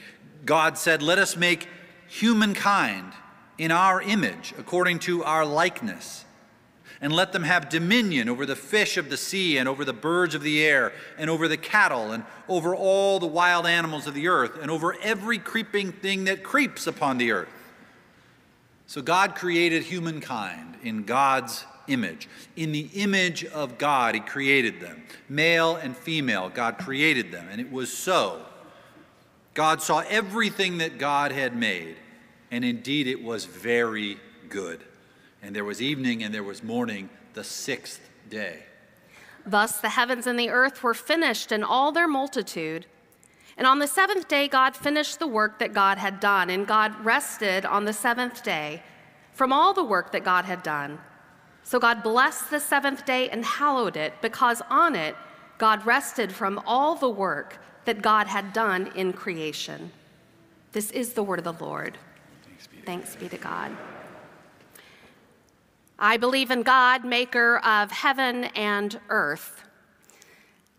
God 0.46 0.78
said, 0.78 1.02
Let 1.02 1.20
us 1.20 1.38
make 1.38 1.68
humankind 2.08 3.14
in 3.58 3.72
our 3.72 4.02
image, 4.02 4.54
according 4.58 5.00
to 5.00 5.24
our 5.24 5.46
likeness 5.46 6.26
and 7.04 7.12
let 7.12 7.34
them 7.34 7.44
have 7.44 7.68
dominion 7.68 8.30
over 8.30 8.46
the 8.46 8.56
fish 8.56 8.96
of 8.96 9.10
the 9.10 9.18
sea, 9.18 9.58
and 9.58 9.68
over 9.68 9.84
the 9.84 9.92
birds 9.92 10.34
of 10.36 10.42
the 10.42 10.64
air, 10.64 10.94
and 11.18 11.30
over 11.30 11.50
the 11.50 11.58
cattle, 11.58 12.14
and 12.14 12.24
over 12.48 12.74
all 12.74 13.20
the 13.20 13.28
wild 13.28 13.68
animals 13.68 14.08
of 14.08 14.14
the 14.14 14.30
earth, 14.30 14.58
and 14.62 14.72
over 14.72 14.96
every 15.02 15.38
creeping 15.38 15.92
thing 15.92 16.24
that 16.24 16.44
creeps 16.44 16.88
upon 16.88 17.18
the 17.18 17.34
earth. 17.34 17.50
So 18.88 19.02
God 19.02 19.36
created 19.36 19.84
humankind 19.84 20.78
in 20.82 21.04
God's 21.04 21.66
image. 21.90 22.30
In 22.56 22.72
the 22.72 22.90
image 22.94 23.44
of 23.44 23.78
God, 23.78 24.16
He 24.16 24.22
created 24.22 24.80
them. 24.80 25.04
Male 25.28 25.76
and 25.76 25.98
female, 25.98 26.48
God 26.48 26.78
created 26.78 27.34
them, 27.34 27.50
and 27.52 27.60
it 27.60 27.70
was 27.70 27.92
so. 27.92 28.46
God 29.54 29.82
saw 29.82 30.06
everything 30.08 30.78
that 30.78 30.98
God 30.98 31.34
had 31.34 31.54
made, 31.54 31.98
and 32.50 32.64
indeed 32.64 33.08
it 33.08 33.22
was 33.22 33.44
very 33.44 34.20
good. 34.48 34.80
And 35.44 35.54
there 35.54 35.66
was 35.66 35.82
evening 35.82 36.24
and 36.24 36.34
there 36.34 36.44
was 36.44 36.64
morning 36.64 37.10
the 37.34 37.44
sixth 37.44 38.10
day. 38.30 38.64
Thus 39.46 39.82
the 39.82 39.90
heavens 39.90 40.26
and 40.26 40.40
the 40.40 40.50
earth 40.50 40.82
were 40.82 40.94
finished 40.94 41.52
in 41.52 41.64
all 41.64 41.92
their 41.92 42.08
multitude. 42.08 42.86
And 43.58 43.68
on 43.68 43.80
the 43.80 43.88
seventh 43.88 44.28
day, 44.28 44.48
God 44.48 44.76
finished 44.76 45.20
the 45.20 45.28
work 45.28 45.60
that 45.60 45.74
God 45.74 46.00
had 46.00 46.20
done, 46.20 46.50
and 46.50 46.66
God 46.66 47.06
rested 47.06 47.66
on 47.66 47.86
the 47.86 47.94
seventh 47.94 48.42
day 48.42 48.82
from 49.34 49.54
all 49.54 49.74
the 49.74 49.84
work 49.84 50.12
that 50.14 50.24
God 50.24 50.46
had 50.46 50.64
done. 50.64 50.98
So 51.64 51.78
God 51.78 52.02
blessed 52.02 52.50
the 52.50 52.60
seventh 52.60 53.06
day 53.06 53.30
and 53.30 53.46
hallowed 53.46 53.96
it, 53.96 54.14
because 54.22 54.62
on 54.70 54.96
it 54.96 55.16
God 55.58 55.86
rested 55.86 56.32
from 56.32 56.62
all 56.66 56.96
the 56.96 57.10
work 57.10 57.60
that 57.86 58.02
God 58.02 58.28
had 58.28 58.54
done 58.54 58.92
in 58.96 59.14
creation. 59.14 59.92
This 60.72 60.90
is 60.92 61.14
the 61.14 61.24
word 61.24 61.40
of 61.40 61.46
the 61.46 61.64
Lord. 61.64 61.98
Thanks 62.46 62.68
be 62.68 62.78
to, 62.78 62.86
Thanks 62.86 63.16
be 63.16 63.30
to 63.30 63.38
God. 63.38 63.72
I 66.00 66.18
believe 66.18 66.50
in 66.50 66.64
God, 66.64 67.06
maker 67.06 67.58
of 67.60 67.92
heaven 67.92 68.46
and 68.56 69.00
earth. 69.10 69.64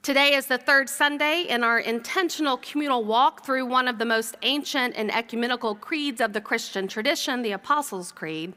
Today 0.02 0.34
is 0.34 0.46
the 0.46 0.58
third 0.58 0.90
Sunday 0.90 1.46
in 1.48 1.64
our 1.64 1.78
intentional 1.78 2.58
communal 2.58 3.04
walk 3.04 3.46
through 3.46 3.64
one 3.64 3.88
of 3.88 3.98
the 3.98 4.04
most 4.04 4.36
ancient 4.42 4.94
and 4.96 5.14
ecumenical 5.14 5.76
creeds 5.76 6.20
of 6.20 6.32
the 6.32 6.40
Christian 6.40 6.88
tradition, 6.88 7.42
the 7.42 7.52
Apostles' 7.52 8.12
Creed. 8.12 8.52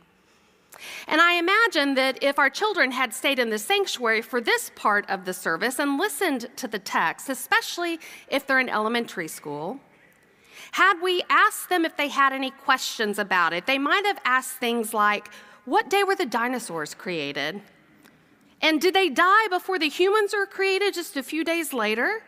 And 1.07 1.21
I 1.21 1.33
imagine 1.33 1.95
that 1.95 2.21
if 2.21 2.37
our 2.37 2.49
children 2.49 2.91
had 2.91 3.13
stayed 3.13 3.39
in 3.39 3.49
the 3.49 3.59
sanctuary 3.59 4.21
for 4.21 4.41
this 4.41 4.71
part 4.75 5.09
of 5.09 5.25
the 5.25 5.33
service 5.33 5.79
and 5.79 5.97
listened 5.97 6.49
to 6.57 6.67
the 6.67 6.79
text, 6.79 7.29
especially 7.29 7.99
if 8.27 8.45
they're 8.45 8.59
in 8.59 8.67
elementary 8.69 9.27
school, 9.27 9.79
had 10.71 11.01
we 11.01 11.23
asked 11.29 11.69
them 11.69 11.85
if 11.85 11.95
they 11.95 12.09
had 12.09 12.33
any 12.33 12.51
questions 12.51 13.19
about 13.19 13.53
it, 13.53 13.67
they 13.67 13.77
might 13.77 14.05
have 14.05 14.19
asked 14.25 14.57
things 14.57 14.93
like, 14.93 15.29
what 15.67 15.89
day 15.89 16.01
were 16.01 16.15
the 16.15 16.25
dinosaurs 16.25 16.93
created? 16.93 17.61
And 18.61 18.79
did 18.79 18.93
they 18.93 19.09
die 19.09 19.49
before 19.49 19.77
the 19.77 19.89
humans 19.89 20.33
were 20.33 20.45
created 20.45 20.93
just 20.93 21.17
a 21.17 21.21
few 21.21 21.43
days 21.43 21.73
later? 21.73 22.23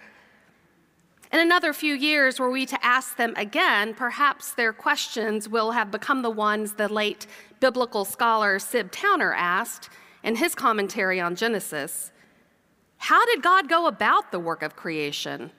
In 1.31 1.39
another 1.39 1.71
few 1.71 1.93
years, 1.93 2.37
were 2.37 2.51
we 2.51 2.65
to 2.65 2.85
ask 2.85 3.15
them 3.15 3.33
again, 3.37 3.93
perhaps 3.93 4.51
their 4.51 4.73
questions 4.73 5.47
will 5.47 5.71
have 5.71 5.89
become 5.89 6.21
the 6.21 6.29
ones 6.29 6.73
the 6.73 6.89
late 6.89 7.27
biblical 7.61 8.03
scholar 8.03 8.59
Sib 8.59 8.91
Towner 8.91 9.33
asked 9.33 9.89
in 10.21 10.35
his 10.35 10.53
commentary 10.53 11.21
on 11.21 11.37
Genesis 11.37 12.11
How 12.97 13.25
did 13.25 13.41
God 13.41 13.69
go 13.69 13.87
about 13.87 14.33
the 14.33 14.39
work 14.39 14.63
of 14.63 14.75
creation? 14.75 15.51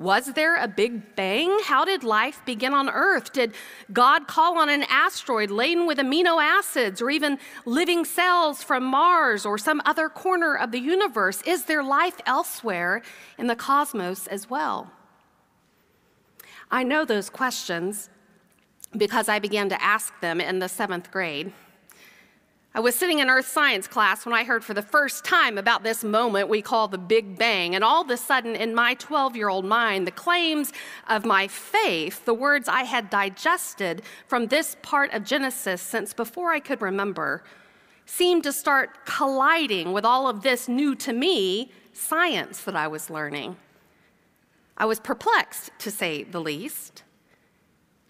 Was 0.00 0.32
there 0.32 0.56
a 0.56 0.66
big 0.66 1.14
bang? 1.14 1.58
How 1.64 1.84
did 1.84 2.02
life 2.02 2.40
begin 2.46 2.72
on 2.72 2.88
Earth? 2.88 3.34
Did 3.34 3.52
God 3.92 4.26
call 4.26 4.56
on 4.56 4.70
an 4.70 4.82
asteroid 4.84 5.50
laden 5.50 5.86
with 5.86 5.98
amino 5.98 6.42
acids 6.42 7.02
or 7.02 7.10
even 7.10 7.38
living 7.66 8.06
cells 8.06 8.62
from 8.62 8.82
Mars 8.82 9.44
or 9.44 9.58
some 9.58 9.82
other 9.84 10.08
corner 10.08 10.56
of 10.56 10.72
the 10.72 10.80
universe? 10.80 11.42
Is 11.42 11.66
there 11.66 11.84
life 11.84 12.18
elsewhere 12.24 13.02
in 13.36 13.46
the 13.46 13.54
cosmos 13.54 14.26
as 14.26 14.48
well? 14.48 14.90
I 16.70 16.82
know 16.82 17.04
those 17.04 17.28
questions 17.28 18.08
because 18.96 19.28
I 19.28 19.38
began 19.38 19.68
to 19.68 19.82
ask 19.82 20.18
them 20.20 20.40
in 20.40 20.60
the 20.60 20.68
seventh 20.70 21.10
grade. 21.10 21.52
I 22.72 22.78
was 22.78 22.94
sitting 22.94 23.18
in 23.18 23.28
earth 23.28 23.48
science 23.48 23.88
class 23.88 24.24
when 24.24 24.32
I 24.32 24.44
heard 24.44 24.62
for 24.62 24.74
the 24.74 24.82
first 24.82 25.24
time 25.24 25.58
about 25.58 25.82
this 25.82 26.04
moment 26.04 26.48
we 26.48 26.62
call 26.62 26.86
the 26.86 26.98
Big 26.98 27.36
Bang. 27.36 27.74
And 27.74 27.82
all 27.82 28.02
of 28.02 28.10
a 28.10 28.16
sudden, 28.16 28.54
in 28.54 28.76
my 28.76 28.94
12 28.94 29.34
year 29.34 29.48
old 29.48 29.64
mind, 29.64 30.06
the 30.06 30.12
claims 30.12 30.72
of 31.08 31.24
my 31.24 31.48
faith, 31.48 32.24
the 32.24 32.34
words 32.34 32.68
I 32.68 32.84
had 32.84 33.10
digested 33.10 34.02
from 34.28 34.46
this 34.46 34.76
part 34.82 35.12
of 35.12 35.24
Genesis 35.24 35.82
since 35.82 36.12
before 36.12 36.52
I 36.52 36.60
could 36.60 36.80
remember, 36.80 37.42
seemed 38.06 38.44
to 38.44 38.52
start 38.52 39.04
colliding 39.04 39.92
with 39.92 40.04
all 40.04 40.28
of 40.28 40.42
this 40.42 40.68
new 40.68 40.94
to 40.94 41.12
me 41.12 41.72
science 41.92 42.62
that 42.62 42.76
I 42.76 42.86
was 42.86 43.10
learning. 43.10 43.56
I 44.76 44.84
was 44.84 45.00
perplexed, 45.00 45.72
to 45.80 45.90
say 45.90 46.22
the 46.22 46.40
least. 46.40 47.02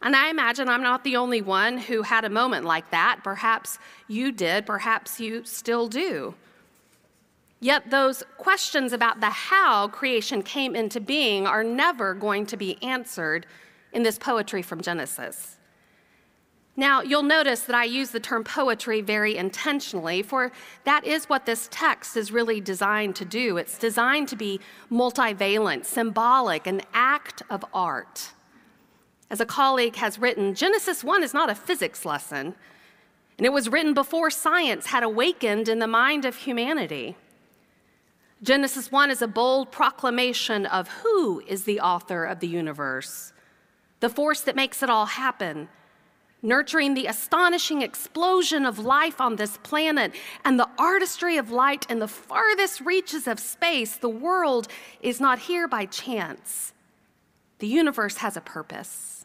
And 0.03 0.17
I 0.17 0.31
imagine 0.31 0.69
I'm 0.69 0.83
not 0.83 1.05
the 1.05 1.17
only 1.17 1.43
one 1.43 1.77
who 1.77 2.03
had 2.03 2.25
a 2.25 2.31
moment 2.31 2.65
like 2.65 2.91
that. 2.91 3.21
Perhaps 3.23 3.79
you 4.09 4.33
did, 4.33 4.65
perhaps 4.65 5.21
you 5.21 5.45
still 5.45 5.89
do. 5.89 6.35
Yet 7.61 7.91
those 7.91 8.23
questions 8.39 8.95
about 8.95 9.21
the 9.21 9.29
how 9.29 9.89
creation 9.89 10.43
came 10.43 10.75
into 10.75 11.01
being 11.01 11.47
are 11.47 11.63
never 11.63 12.15
going 12.15 12.47
to 12.47 12.57
be 12.57 12.83
answered 12.83 13.47
in 13.93 14.03
this 14.03 14.19
poetry 14.19 14.63
from 14.63 14.81
Genesis. 14.81 15.57
Now, 16.77 17.03
you'll 17.03 17.23
notice 17.25 17.61
that 17.65 17.77
I 17.77 17.85
use 17.85 18.11
the 18.11 18.21
term 18.21 18.43
poetry 18.43 19.03
very 19.03 19.37
intentionally, 19.37 20.23
for 20.23 20.51
that 20.85 21.05
is 21.05 21.29
what 21.29 21.45
this 21.45 21.69
text 21.71 22.17
is 22.17 22.33
really 22.33 22.59
designed 22.59 23.17
to 23.17 23.27
do. 23.27 23.59
It's 23.59 23.77
designed 23.77 24.29
to 24.29 24.37
be 24.37 24.61
multivalent, 24.91 25.85
symbolic, 25.85 26.67
an 26.67 26.81
act 26.95 27.43
of 27.51 27.63
art. 27.75 28.31
As 29.31 29.41
a 29.41 29.47
colleague 29.47 29.95
has 29.97 30.18
written, 30.18 30.55
Genesis 30.55 31.05
1 31.05 31.22
is 31.22 31.33
not 31.33 31.49
a 31.49 31.55
physics 31.55 32.05
lesson, 32.05 32.57
and 33.39 33.47
it 33.47 33.53
was 33.53 33.68
written 33.68 33.95
before 33.95 34.28
science 34.28 34.87
had 34.87 35.05
awakened 35.05 35.68
in 35.68 35.78
the 35.78 35.87
mind 35.87 36.24
of 36.24 36.35
humanity. 36.35 37.16
Genesis 38.43 38.91
1 38.91 39.11
is 39.11 39.22
a 39.22 39.28
bold 39.28 39.70
proclamation 39.70 40.66
of 40.66 40.89
who 40.89 41.41
is 41.47 41.62
the 41.62 41.78
author 41.78 42.24
of 42.24 42.41
the 42.41 42.49
universe, 42.49 43.33
the 44.01 44.09
force 44.09 44.41
that 44.41 44.57
makes 44.57 44.83
it 44.83 44.91
all 44.91 45.07
happen, 45.07 45.68
nurturing 46.43 46.95
the 46.95 47.07
astonishing 47.07 47.83
explosion 47.83 48.66
of 48.66 48.78
life 48.81 49.20
on 49.20 49.37
this 49.37 49.59
planet 49.59 50.12
and 50.45 50.59
the 50.59 50.68
artistry 50.76 51.37
of 51.37 51.53
light 51.53 51.87
in 51.89 52.01
the 52.01 52.09
farthest 52.09 52.81
reaches 52.81 53.28
of 53.28 53.39
space. 53.39 53.95
The 53.97 54.09
world 54.09 54.66
is 55.03 55.20
not 55.20 55.39
here 55.39 55.68
by 55.68 55.87
chance, 55.87 56.72
the 57.59 57.68
universe 57.68 58.16
has 58.16 58.37
a 58.37 58.41
purpose. 58.41 59.20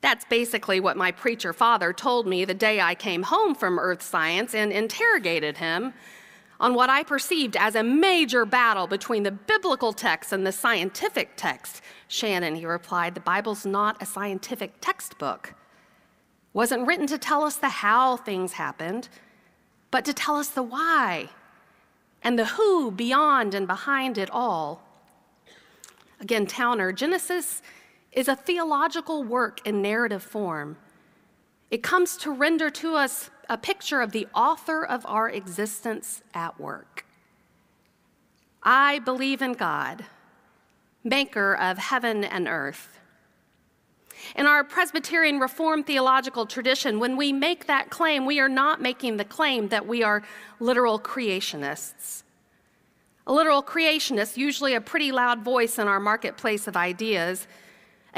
That's 0.00 0.24
basically 0.26 0.80
what 0.80 0.96
my 0.96 1.10
preacher 1.10 1.52
father 1.52 1.92
told 1.92 2.26
me 2.26 2.44
the 2.44 2.54
day 2.54 2.80
I 2.80 2.94
came 2.94 3.24
home 3.24 3.54
from 3.54 3.78
earth 3.78 4.02
science 4.02 4.54
and 4.54 4.70
interrogated 4.70 5.58
him 5.58 5.92
on 6.60 6.74
what 6.74 6.90
I 6.90 7.02
perceived 7.02 7.56
as 7.56 7.74
a 7.74 7.82
major 7.82 8.44
battle 8.44 8.86
between 8.86 9.22
the 9.22 9.30
biblical 9.30 9.92
text 9.92 10.32
and 10.32 10.46
the 10.46 10.52
scientific 10.52 11.30
text. 11.36 11.82
Shannon, 12.08 12.56
he 12.56 12.66
replied, 12.66 13.14
the 13.14 13.20
Bible's 13.20 13.64
not 13.64 14.00
a 14.02 14.06
scientific 14.06 14.74
textbook. 14.80 15.54
Wasn't 16.52 16.86
written 16.86 17.06
to 17.08 17.18
tell 17.18 17.42
us 17.42 17.56
the 17.56 17.68
how 17.68 18.16
things 18.16 18.54
happened, 18.54 19.08
but 19.90 20.04
to 20.04 20.12
tell 20.12 20.36
us 20.36 20.48
the 20.48 20.62
why 20.62 21.30
and 22.22 22.38
the 22.38 22.46
who 22.46 22.90
beyond 22.90 23.54
and 23.54 23.66
behind 23.66 24.18
it 24.18 24.30
all. 24.30 24.82
Again, 26.20 26.46
Towner, 26.46 26.90
Genesis 26.92 27.62
is 28.12 28.28
a 28.28 28.36
theological 28.36 29.22
work 29.22 29.66
in 29.66 29.82
narrative 29.82 30.22
form. 30.22 30.76
It 31.70 31.82
comes 31.82 32.16
to 32.18 32.32
render 32.32 32.70
to 32.70 32.94
us 32.94 33.30
a 33.48 33.58
picture 33.58 34.00
of 34.00 34.12
the 34.12 34.26
author 34.34 34.84
of 34.84 35.04
our 35.06 35.28
existence 35.28 36.22
at 36.34 36.58
work. 36.58 37.04
I 38.62 38.98
believe 39.00 39.42
in 39.42 39.52
God, 39.52 40.04
maker 41.04 41.54
of 41.54 41.78
heaven 41.78 42.24
and 42.24 42.48
earth. 42.48 42.98
In 44.34 44.46
our 44.46 44.64
Presbyterian 44.64 45.38
Reformed 45.38 45.86
theological 45.86 46.44
tradition, 46.44 46.98
when 46.98 47.16
we 47.16 47.32
make 47.32 47.66
that 47.66 47.88
claim, 47.88 48.26
we 48.26 48.40
are 48.40 48.48
not 48.48 48.82
making 48.82 49.16
the 49.16 49.24
claim 49.24 49.68
that 49.68 49.86
we 49.86 50.02
are 50.02 50.22
literal 50.58 50.98
creationists. 50.98 52.24
A 53.26 53.32
literal 53.32 53.62
creationist, 53.62 54.36
usually 54.36 54.74
a 54.74 54.80
pretty 54.80 55.12
loud 55.12 55.44
voice 55.44 55.78
in 55.78 55.86
our 55.86 56.00
marketplace 56.00 56.66
of 56.66 56.76
ideas, 56.76 57.46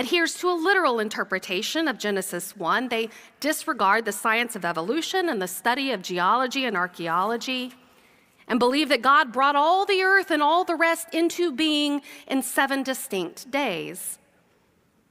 adheres 0.01 0.35
to 0.35 0.49
a 0.49 0.53
literal 0.53 0.99
interpretation 0.99 1.87
of 1.87 1.99
Genesis 1.99 2.57
1. 2.57 2.89
They 2.89 3.11
disregard 3.39 4.07
the 4.07 4.13
science 4.13 4.57
of 4.57 4.65
evolution 4.65 5.29
and 5.29 5.43
the 5.43 5.47
study 5.47 5.93
of 5.93 6.01
geology 6.01 6.65
and 6.65 6.75
archaeology 6.77 7.75
and 8.49 8.59
believe 8.59 8.89
that 8.89 9.03
God 9.03 9.31
brought 9.31 9.57
all 9.57 9.85
the 9.85 10.03
earth 10.03 10.31
and 10.31 10.43
all 10.43 10.65
the 10.65 10.75
rest 10.75 11.15
into 11.15 11.53
being 11.53 12.01
in 12.27 12.43
seven 12.43 12.83
distinct 12.83 13.51
days. 13.51 14.19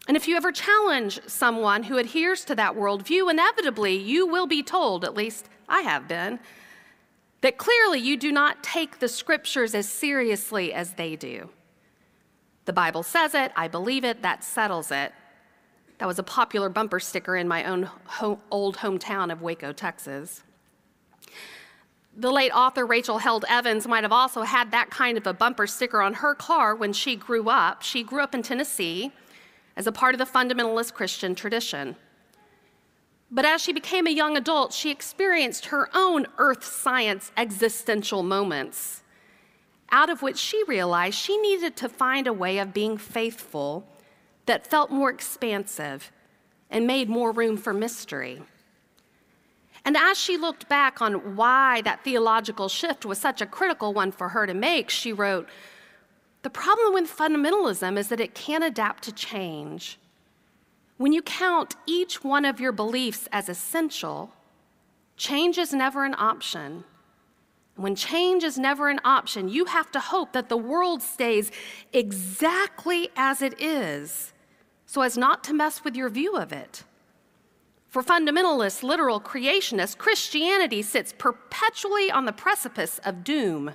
And 0.08 0.18
if 0.18 0.28
you 0.28 0.36
ever 0.36 0.52
challenge 0.52 1.22
someone 1.28 1.84
who 1.84 2.00
adheres 2.00 2.44
to 2.46 2.56
that 2.56 2.74
worldview, 2.74 3.30
inevitably 3.30 3.96
you 3.96 4.26
will 4.26 4.48
be 4.48 4.64
told, 4.64 5.06
at 5.06 5.14
least 5.14 5.50
I 5.70 5.82
have 5.82 6.08
been, 6.08 6.40
that 7.42 7.60
clearly 7.60 8.00
you 8.00 8.18
do 8.18 8.32
not 8.32 8.64
take 8.64 8.98
the 8.98 9.08
scriptures 9.08 9.76
as 9.76 9.88
seriously 9.88 10.74
as 10.74 10.94
they 10.94 11.16
do. 11.16 11.50
The 12.70 12.74
Bible 12.74 13.01
says 13.01 13.34
it, 13.34 13.51
I 13.55 13.67
believe 13.67 14.05
it, 14.05 14.22
that 14.22 14.43
settles 14.43 14.91
it. 14.91 15.11
That 15.97 16.05
was 16.07 16.20
a 16.20 16.24
popular 16.24 16.70
bumper 16.70 16.99
sticker 16.99 17.36
in 17.36 17.47
my 17.47 17.63
own 17.63 17.89
ho- 18.05 18.38
old 18.51 18.78
hometown 18.78 19.32
of 19.32 19.41
Waco, 19.41 19.74
Texas. 19.74 20.43
The 22.15 22.30
late 22.30 22.51
author 22.51 22.86
Rachel 22.86 23.17
Held 23.17 23.43
Evans 23.49 23.88
might 23.88 24.03
have 24.03 24.11
also 24.11 24.43
had 24.43 24.70
that 24.70 24.91
kind 24.91 25.17
of 25.17 25.26
a 25.26 25.34
bumper 25.34 25.65
sticker 25.65 25.99
on 25.99 26.13
her 26.13 26.36
car 26.36 26.76
when 26.76 26.93
she 26.93 27.15
grew 27.15 27.49
up. 27.49 27.82
She 27.82 28.03
grew 28.03 28.22
up 28.22 28.36
in 28.36 28.43
Tennessee 28.43 29.13
as 29.76 29.88
a 29.88 29.91
part 29.91 30.13
of 30.13 30.20
the 30.20 30.26
fundamentalist 30.26 30.93
Christian 30.93 31.34
tradition. 31.34 31.95
But 33.32 33.45
as 33.45 33.63
she 33.63 33.74
became 33.74 34.05
a 34.05 34.11
young 34.11 34.38
adult, 34.38 34.74
she 34.74 34.91
experienced 34.91 35.65
her 35.65 35.89
own 35.95 36.28
earth 36.38 36.63
science 36.63 37.32
existential 37.36 38.22
moments 38.22 39.01
out 39.92 40.10
of 40.10 40.22
which 40.22 40.38
she 40.38 40.64
realized 40.68 41.18
she 41.18 41.38
needed 41.38 41.76
to 41.78 41.90
find 41.90 42.28
a 42.28 42.34
way 42.34 42.58
of 42.60 42.74
being 42.74 42.98
faithful 42.98 43.88
that 44.46 44.68
felt 44.68 44.92
more 44.92 45.10
expansive 45.10 46.12
and 46.70 46.86
made 46.86 47.10
more 47.10 47.32
room 47.32 47.58
for 47.58 47.74
mystery. 47.74 48.42
And 49.86 49.96
as 49.98 50.18
she 50.18 50.38
looked 50.38 50.70
back 50.70 51.02
on 51.02 51.36
why 51.36 51.82
that 51.82 52.04
theological 52.04 52.70
shift 52.70 53.06
was 53.06 53.18
such 53.18 53.42
a 53.42 53.46
critical 53.46 53.94
one 53.94 54.12
for 54.12 54.30
her 54.30 54.46
to 54.46 54.54
make, 54.54 54.90
she 54.90 55.14
wrote 55.14 55.48
The 56.42 56.50
problem 56.50 56.94
with 56.94 57.16
fundamentalism 57.16 57.98
is 57.98 58.10
that 58.10 58.20
it 58.20 58.36
can't 58.36 58.64
adapt 58.64 59.04
to 59.04 59.12
change. 59.12 59.98
When 60.98 61.14
you 61.14 61.22
count 61.22 61.76
each 61.86 62.24
one 62.24 62.44
of 62.44 62.60
your 62.60 62.74
beliefs 62.74 63.28
as 63.32 63.48
essential, 63.48 64.34
change 65.16 65.58
is 65.58 65.74
never 65.74 66.04
an 66.04 66.16
option. 66.18 66.84
When 67.80 67.96
change 67.96 68.44
is 68.44 68.58
never 68.58 68.90
an 68.90 69.00
option, 69.06 69.48
you 69.48 69.64
have 69.64 69.90
to 69.92 70.02
hope 70.02 70.34
that 70.34 70.50
the 70.50 70.58
world 70.58 71.02
stays 71.02 71.50
exactly 71.94 73.08
as 73.16 73.42
it 73.42 73.62
is 73.62 74.34
so 74.86 75.02
as 75.02 75.18
not 75.18 75.46
to 75.46 75.54
mess 75.54 75.82
with 75.86 75.96
your 75.96 76.10
view 76.10 76.36
of 76.36 76.52
it. 76.52 76.84
For 77.88 78.04
fundamentalists, 78.04 78.84
literal 78.84 79.22
creationists, 79.22 79.98
Christianity 79.98 80.82
sits 80.82 81.14
perpetually 81.18 82.12
on 82.12 82.26
the 82.26 82.34
precipice 82.34 83.00
of 83.06 83.24
doom. 83.24 83.72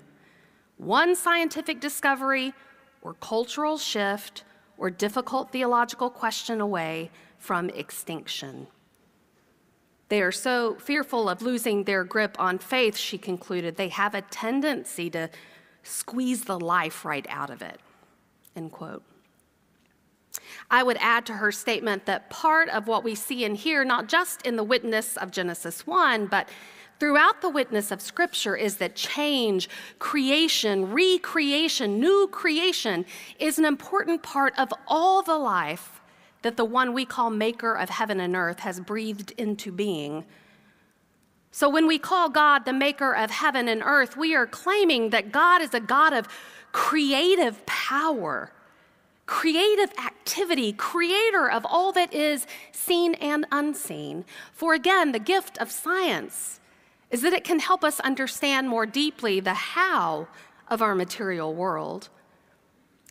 One 0.77 1.17
scientific 1.17 1.81
discovery 1.81 2.53
or 3.01 3.15
cultural 3.15 3.79
shift 3.79 4.45
or 4.77 4.91
difficult 4.91 5.51
theological 5.51 6.11
question 6.11 6.61
away 6.61 7.11
from 7.39 7.71
extinction. 7.71 8.67
They 10.09 10.23
are 10.23 10.33
so 10.33 10.75
fearful 10.75 11.29
of 11.29 11.43
losing 11.43 11.85
their 11.85 12.05
grip 12.05 12.37
on 12.39 12.59
faith, 12.59 12.97
she 12.97 13.19
concluded, 13.19 13.77
they 13.77 13.89
have 13.89 14.15
a 14.15 14.23
tendency 14.23 15.09
to 15.11 15.31
squeeze 15.83 16.45
the 16.45 16.59
life 16.59 17.05
right 17.05 17.27
out 17.29 17.51
of 17.51 17.63
it. 17.63 17.81
End 18.55 18.73
quote. 18.73 19.03
I 20.71 20.83
would 20.83 20.97
add 21.01 21.27
to 21.27 21.35
her 21.35 21.53
statement 21.53 22.07
that 22.07 22.31
part 22.31 22.69
of 22.69 22.87
what 22.87 23.05
we 23.05 23.15
see 23.15 23.45
and 23.45 23.57
hear, 23.57 23.85
not 23.85 24.09
just 24.09 24.43
in 24.43 24.57
the 24.57 24.65
witness 24.65 25.17
of 25.17 25.31
Genesis 25.31 25.87
1, 25.87 26.27
but 26.27 26.49
throughout 26.99 27.41
the 27.41 27.51
witness 27.51 27.91
of 27.91 28.01
Scripture, 28.01 28.57
is 28.57 28.77
that 28.79 28.95
change, 28.95 29.69
creation, 29.99 30.91
recreation, 30.91 32.01
new 32.01 32.29
creation 32.31 33.05
is 33.39 33.59
an 33.59 33.65
important 33.65 34.23
part 34.23 34.59
of 34.59 34.73
all 34.87 35.23
the 35.23 35.37
life 35.39 36.01
that 36.45 36.57
the 36.57 36.65
one 36.65 36.93
we 36.93 37.05
call 37.05 37.31
maker 37.31 37.75
of 37.75 37.91
heaven 37.91 38.21
and 38.21 38.37
earth 38.37 38.61
has 38.61 38.79
breathed 38.79 39.33
into 39.37 39.73
being. 39.73 40.25
So 41.51 41.69
when 41.69 41.87
we 41.87 41.99
call 41.99 42.29
God 42.29 42.65
the 42.65 42.73
maker 42.73 43.15
of 43.15 43.31
heaven 43.31 43.67
and 43.67 43.83
earth, 43.83 44.17
we 44.17 44.35
are 44.35 44.47
claiming 44.47 45.11
that 45.11 45.33
God 45.33 45.63
is 45.63 45.73
a 45.73 45.81
God 45.81 46.13
of 46.13 46.29
creative 46.73 47.65
power, 47.65 48.53
creative 49.25 49.91
activity, 49.99 50.73
creator 50.73 51.51
of 51.51 51.65
all 51.65 51.93
that 51.93 52.13
is 52.13 52.47
seen 52.73 53.15
and 53.15 53.47
unseen. 53.51 54.25
For 54.53 54.75
again, 54.75 55.13
the 55.13 55.19
gift 55.19 55.57
of 55.59 55.71
science 55.71 56.61
is 57.11 57.23
that 57.23 57.33
it 57.33 57.45
can 57.45 57.61
help 57.61 57.83
us 57.85 58.01
understand 58.01 58.69
more 58.69 58.85
deeply 58.85 59.41
the 59.41 59.55
how 59.55 60.29
of 60.69 60.83
our 60.83 60.95
material 60.95 61.55
world. 61.55 62.11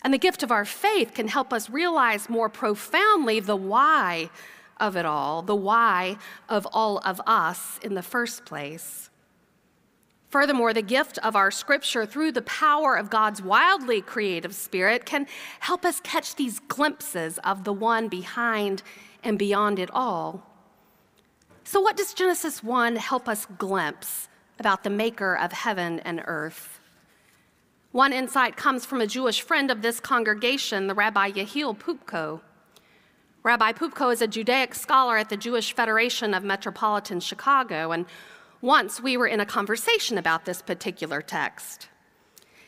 And 0.04 0.14
the 0.14 0.18
gift 0.18 0.44
of 0.44 0.52
our 0.52 0.66
faith 0.66 1.14
can 1.14 1.28
help 1.28 1.54
us 1.54 1.70
realize 1.70 2.30
more 2.30 2.50
profoundly 2.50 3.40
the 3.40 3.56
why 3.56 4.30
of 4.78 4.98
it 4.98 5.06
all, 5.06 5.42
the 5.42 5.56
why 5.56 6.18
of 6.50 6.68
all 6.74 6.98
of 7.00 7.22
us 7.26 7.80
in 7.82 7.94
the 7.94 8.02
first 8.04 8.46
place. 8.46 9.10
Furthermore, 10.30 10.74
the 10.74 10.82
gift 10.82 11.20
of 11.20 11.36
our 11.36 11.52
scripture 11.52 12.06
through 12.08 12.32
the 12.32 12.42
power 12.42 12.96
of 12.96 13.12
God's 13.12 13.42
wildly 13.42 14.02
creative 14.02 14.56
spirit 14.56 15.06
can 15.06 15.28
help 15.60 15.86
us 15.86 16.00
catch 16.00 16.36
these 16.36 16.60
glimpses 16.60 17.38
of 17.44 17.64
the 17.64 17.72
one 17.72 18.08
behind 18.08 18.82
and 19.24 19.38
beyond 19.38 19.78
it 19.78 19.92
all. 19.94 20.50
So, 21.64 21.80
what 21.80 21.96
does 21.96 22.14
Genesis 22.14 22.64
1 22.64 22.96
help 22.96 23.30
us 23.30 23.46
glimpse 23.58 24.28
about 24.60 24.84
the 24.84 24.90
maker 24.90 25.38
of 25.38 25.52
heaven 25.52 26.00
and 26.00 26.24
earth? 26.26 26.80
One 27.94 28.12
insight 28.12 28.58
comes 28.58 28.88
from 28.88 29.02
a 29.02 29.06
Jewish 29.06 29.44
friend 29.44 29.70
of 29.70 29.84
this 29.84 30.00
congregation, 30.00 30.88
the 30.88 30.96
Rabbi 30.96 31.30
Yehiel 31.30 31.78
Poupko. 31.78 32.42
Rabbi 33.44 33.72
Poupko 33.72 34.12
is 34.12 34.20
a 34.20 34.26
Judaic 34.26 34.74
scholar 34.74 35.16
at 35.16 35.30
the 35.30 35.38
Jewish 35.38 35.76
Federation 35.76 36.34
of 36.34 36.44
Metropolitan 36.44 37.20
Chicago, 37.20 37.92
and 37.92 38.08
once 38.62 39.00
we 39.00 39.16
were 39.16 39.28
in 39.28 39.40
a 39.40 39.46
conversation 39.46 40.18
about 40.18 40.46
this 40.46 40.60
particular 40.60 41.22
text. 41.22 41.88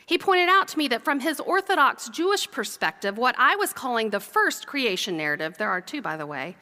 He 0.06 0.16
pointed 0.16 0.48
out 0.48 0.68
to 0.68 0.78
me 0.78 0.86
that 0.86 1.02
from 1.02 1.18
his 1.18 1.40
Orthodox 1.40 2.08
Jewish 2.08 2.48
perspective, 2.48 3.18
what 3.18 3.34
I 3.36 3.56
was 3.56 3.72
calling 3.72 4.10
the 4.10 4.20
first 4.20 4.68
creation 4.68 5.16
narrative, 5.16 5.58
there 5.58 5.70
are 5.70 5.80
two, 5.80 6.00
by 6.00 6.16
the 6.16 6.26
way, 6.26 6.56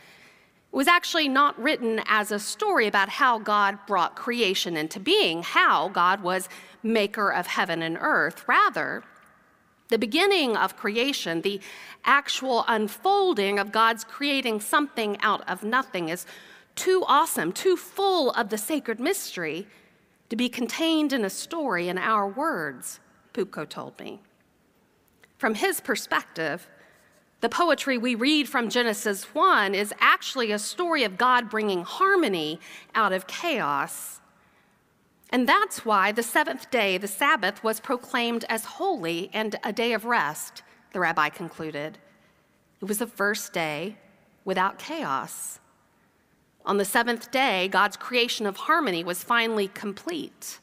was 0.75 0.89
actually 0.89 1.29
not 1.29 1.59
written 1.61 2.03
as 2.07 2.33
a 2.33 2.39
story 2.39 2.89
about 2.89 3.09
how 3.09 3.39
God 3.39 3.79
brought 3.87 4.17
creation 4.17 4.77
into 4.77 4.99
being, 4.99 5.45
how 5.45 5.89
God 5.89 6.23
was 6.23 6.49
maker 6.83 7.33
of 7.33 7.47
heaven 7.47 7.81
and 7.81 7.97
earth. 8.01 8.45
Rather, 8.49 9.05
the 9.89 9.99
beginning 9.99 10.57
of 10.57 10.77
creation, 10.77 11.43
the 11.43 11.61
actual 12.05 12.65
unfolding 12.67 13.61
of 13.61 13.71
God's 13.71 14.03
creating 14.03 14.61
something 14.61 15.17
out 15.21 15.49
of 15.49 15.63
nothing, 15.63 16.09
is 16.09 16.27
too 16.75 17.05
awesome, 17.07 17.53
too 17.53 17.77
full 17.77 18.33
of 18.33 18.49
the 18.49 18.59
sacred 18.59 18.99
mystery 18.99 19.69
to 20.29 20.35
be 20.35 20.49
contained 20.49 21.13
in 21.13 21.25
a 21.25 21.31
story 21.31 21.89
in 21.89 21.99
our 21.99 22.27
words, 22.27 22.99
Poupko 23.33 23.69
told 23.69 23.97
me. 24.01 24.21
From 25.39 25.55
his 25.55 25.81
perspective, 25.81 26.67
The 27.45 27.51
poetry 27.51 27.99
we 27.99 28.15
read 28.15 28.49
from 28.49 28.71
Genesis 28.71 29.25
1 29.35 29.75
is 29.75 29.93
actually 30.01 30.51
a 30.51 30.59
story 30.59 31.05
of 31.05 31.19
God 31.19 31.51
bringing 31.51 31.83
harmony 31.83 32.59
out 32.95 33.13
of 33.13 33.27
chaos. 33.27 34.23
And 35.29 35.47
that's 35.47 35.85
why 35.85 36.11
the 36.11 36.23
seventh 36.23 36.71
day, 36.71 36.97
the 36.97 37.07
Sabbath, 37.07 37.63
was 37.63 37.81
proclaimed 37.81 38.47
as 38.49 38.65
holy 38.65 39.29
and 39.35 39.57
a 39.63 39.75
day 39.75 39.93
of 39.93 40.07
rest, 40.07 40.63
the 40.95 41.01
rabbi 41.01 41.29
concluded. 41.29 41.99
It 42.81 42.89
was 42.89 42.97
the 42.97 43.07
first 43.07 43.53
day 43.53 43.99
without 44.47 44.79
chaos. 44.79 45.61
On 46.65 46.79
the 46.79 46.87
seventh 46.87 47.31
day, 47.31 47.69
God's 47.69 47.99
creation 47.99 48.47
of 48.47 48.57
harmony 48.57 49.05
was 49.05 49.23
finally 49.23 49.69
complete. 49.69 50.61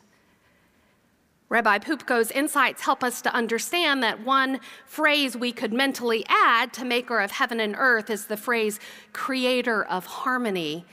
Rabbi 1.52 1.80
Poupko's 1.80 2.32
insights 2.32 2.82
help 2.82 3.04
us 3.04 3.22
to 3.24 3.36
understand 3.36 4.02
that 4.04 4.24
one 4.24 4.62
phrase 4.86 5.36
we 5.36 5.52
could 5.52 5.74
mentally 5.74 6.24
add 6.30 6.72
to 6.72 6.86
maker 6.86 7.20
of 7.20 7.30
heaven 7.30 7.60
and 7.60 7.76
earth 7.78 8.10
is 8.10 8.28
the 8.28 8.38
phrase 8.38 8.80
creator 9.12 9.84
of 9.84 10.06
harmony 10.06 10.86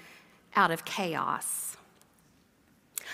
out 0.57 0.73
of 0.73 0.85
chaos. 0.85 1.77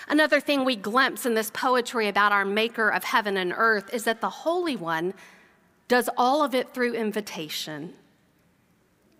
Another 0.07 0.39
thing 0.39 0.65
we 0.65 0.75
glimpse 0.75 1.27
in 1.27 1.35
this 1.35 1.51
poetry 1.51 2.07
about 2.07 2.31
our 2.31 2.45
maker 2.45 2.89
of 2.89 3.03
heaven 3.03 3.37
and 3.37 3.53
earth 3.55 3.93
is 3.93 4.05
that 4.05 4.21
the 4.21 4.29
Holy 4.29 4.75
One 4.75 5.13
does 5.87 6.09
all 6.17 6.41
of 6.41 6.55
it 6.55 6.73
through 6.73 6.95
invitation. 6.95 7.93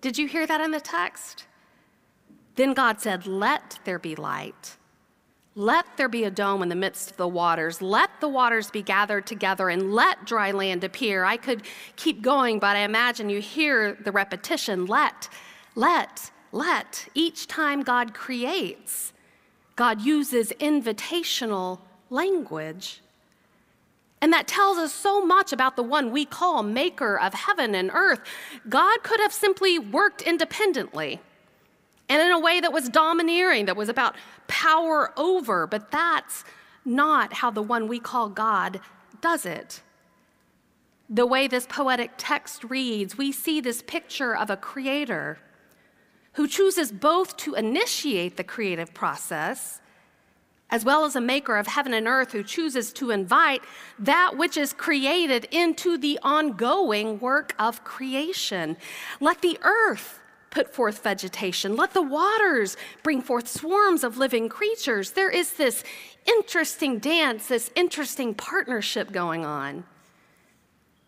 Did 0.02 0.18
you 0.18 0.28
hear 0.28 0.48
that 0.48 0.62
in 0.62 0.72
the 0.72 0.82
text? 0.82 1.46
Then 2.56 2.74
God 2.74 3.00
said, 3.00 3.28
Let 3.28 3.78
there 3.84 4.00
be 4.00 4.16
light. 4.16 4.78
Let 5.58 5.86
there 5.96 6.10
be 6.10 6.26
a 6.26 6.32
dome 6.32 6.62
in 6.64 6.68
the 6.70 6.76
midst 6.76 7.12
of 7.12 7.18
the 7.18 7.30
waters. 7.30 7.82
Let 7.82 8.10
the 8.20 8.28
waters 8.28 8.70
be 8.70 8.82
gathered 8.82 9.26
together 9.26 9.70
and 9.70 9.94
let 9.94 10.26
dry 10.26 10.52
land 10.52 10.84
appear. 10.84 11.24
I 11.24 11.38
could 11.38 11.64
keep 11.96 12.22
going, 12.22 12.60
but 12.60 12.76
I 12.76 12.80
imagine 12.80 13.30
you 13.30 13.40
hear 13.40 13.94
the 13.94 14.12
repetition 14.12 14.86
let, 14.86 15.30
let, 15.74 16.30
let. 16.52 17.08
Each 17.14 17.48
time 17.48 17.84
God 17.84 18.14
creates, 18.14 19.14
God 19.78 20.02
uses 20.02 20.52
invitational 20.60 21.80
language. 22.10 23.02
And 24.20 24.34
that 24.34 24.48
tells 24.48 24.78
us 24.78 24.94
so 24.94 25.26
much 25.26 25.54
about 25.54 25.78
the 25.78 25.84
one 25.84 26.12
we 26.12 26.26
call 26.26 26.64
maker 26.64 27.18
of 27.18 27.34
heaven 27.34 27.76
and 27.76 27.92
earth. 27.94 28.20
God 28.68 29.04
could 29.04 29.20
have 29.22 29.32
simply 29.32 29.80
worked 29.80 30.22
independently 30.22 31.22
and 32.08 32.22
in 32.22 32.32
a 32.32 32.40
way 32.40 32.60
that 32.60 32.72
was 32.72 32.90
domineering, 32.90 33.66
that 33.66 33.76
was 33.76 33.90
about 33.90 34.16
power 34.48 35.12
over, 35.18 35.66
but 35.66 35.92
that's 35.92 36.44
not 36.84 37.34
how 37.34 37.50
the 37.50 37.64
one 37.64 37.88
we 37.88 38.00
call 38.00 38.30
God 38.30 38.80
does 39.22 39.46
it. 39.46 39.82
The 41.10 41.26
way 41.26 41.48
this 41.48 41.66
poetic 41.68 42.12
text 42.18 42.64
reads, 42.64 43.18
we 43.18 43.32
see 43.32 43.60
this 43.60 43.82
picture 43.82 44.36
of 44.36 44.50
a 44.50 44.58
creator 44.58 45.40
who 46.34 46.48
chooses 46.48 46.92
both 46.92 47.38
to 47.38 47.56
initiate 47.56 48.38
the 48.38 48.44
creative 48.44 48.94
process 48.94 49.82
as 50.70 50.84
well 50.84 51.06
as 51.06 51.16
a 51.16 51.22
maker 51.22 51.58
of 51.58 51.68
heaven 51.68 51.94
and 51.94 52.08
earth 52.08 52.32
who 52.32 52.44
chooses 52.44 52.92
to 52.92 53.12
invite 53.12 53.62
that 54.00 54.36
which 54.36 54.58
is 54.58 54.74
created 54.74 55.48
into 55.52 55.98
the 55.98 56.20
ongoing 56.24 57.20
work 57.20 57.54
of 57.60 57.84
creation. 57.84 58.76
Let 59.20 59.42
the 59.42 59.60
earth 59.62 60.20
put 60.56 60.74
forth 60.74 61.04
vegetation. 61.04 61.76
Let 61.76 61.94
the 61.94 62.02
waters 62.02 62.78
bring 63.04 63.22
forth 63.22 63.46
swarms 63.46 64.06
of 64.06 64.18
living 64.18 64.48
creatures. 64.48 65.12
There 65.12 65.30
is 65.30 65.54
this 65.54 65.84
interesting 66.26 66.98
dance, 67.00 67.50
this 67.50 67.70
interesting 67.76 68.34
partnership 68.34 69.12
going 69.12 69.46
on. 69.46 69.84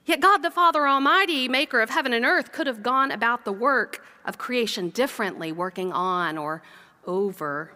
Yet 0.06 0.20
God 0.20 0.40
the 0.40 0.52
Father 0.52 0.86
Almighty, 0.86 1.48
maker 1.48 1.80
of 1.80 1.90
heaven 1.90 2.12
and 2.12 2.26
earth, 2.26 2.52
could 2.52 2.68
have 2.68 2.84
gone 2.84 3.10
about 3.10 3.46
the 3.46 3.54
work 3.54 4.04
of 4.26 4.38
creation 4.38 4.90
differently, 4.90 5.54
working 5.54 5.94
on 5.94 6.38
or 6.38 6.62
over. 7.06 7.72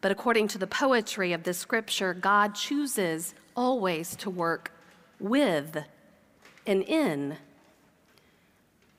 But 0.00 0.10
according 0.10 0.48
to 0.48 0.58
the 0.58 0.66
poetry 0.66 1.34
of 1.34 1.42
this 1.42 1.58
scripture, 1.58 2.14
God 2.14 2.54
chooses 2.54 3.34
always 3.54 4.16
to 4.16 4.30
work 4.30 4.72
with 5.20 5.84
and 6.66 6.82
in 6.82 7.36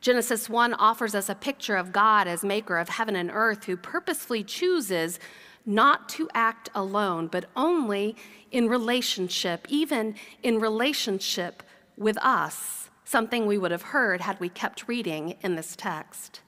Genesis 0.04 0.49
1 0.49 0.74
offers 0.74 1.16
us 1.16 1.30
a 1.30 1.36
picture 1.36 1.78
of 1.78 1.93
God 1.93 2.28
as 2.28 2.43
maker 2.43 2.78
of 2.78 2.89
heaven 2.89 3.16
and 3.16 3.32
earth 3.34 3.64
who 3.64 3.78
purposefully 3.78 4.43
chooses 4.43 5.18
not 5.66 6.10
to 6.10 6.28
act 6.34 6.70
alone, 6.76 7.28
but 7.28 7.45
only 7.56 8.18
in 8.51 8.68
relationship, 8.68 9.66
even 9.70 10.16
in 10.43 10.60
relationship 10.60 11.64
with 11.97 12.18
us, 12.18 12.89
something 13.06 13.45
we 13.45 13.58
would 13.58 13.72
have 13.72 13.82
heard 13.82 14.20
had 14.20 14.38
we 14.41 14.49
kept 14.49 14.89
reading 14.89 15.38
in 15.41 15.56
this 15.56 15.74
text. 15.74 16.41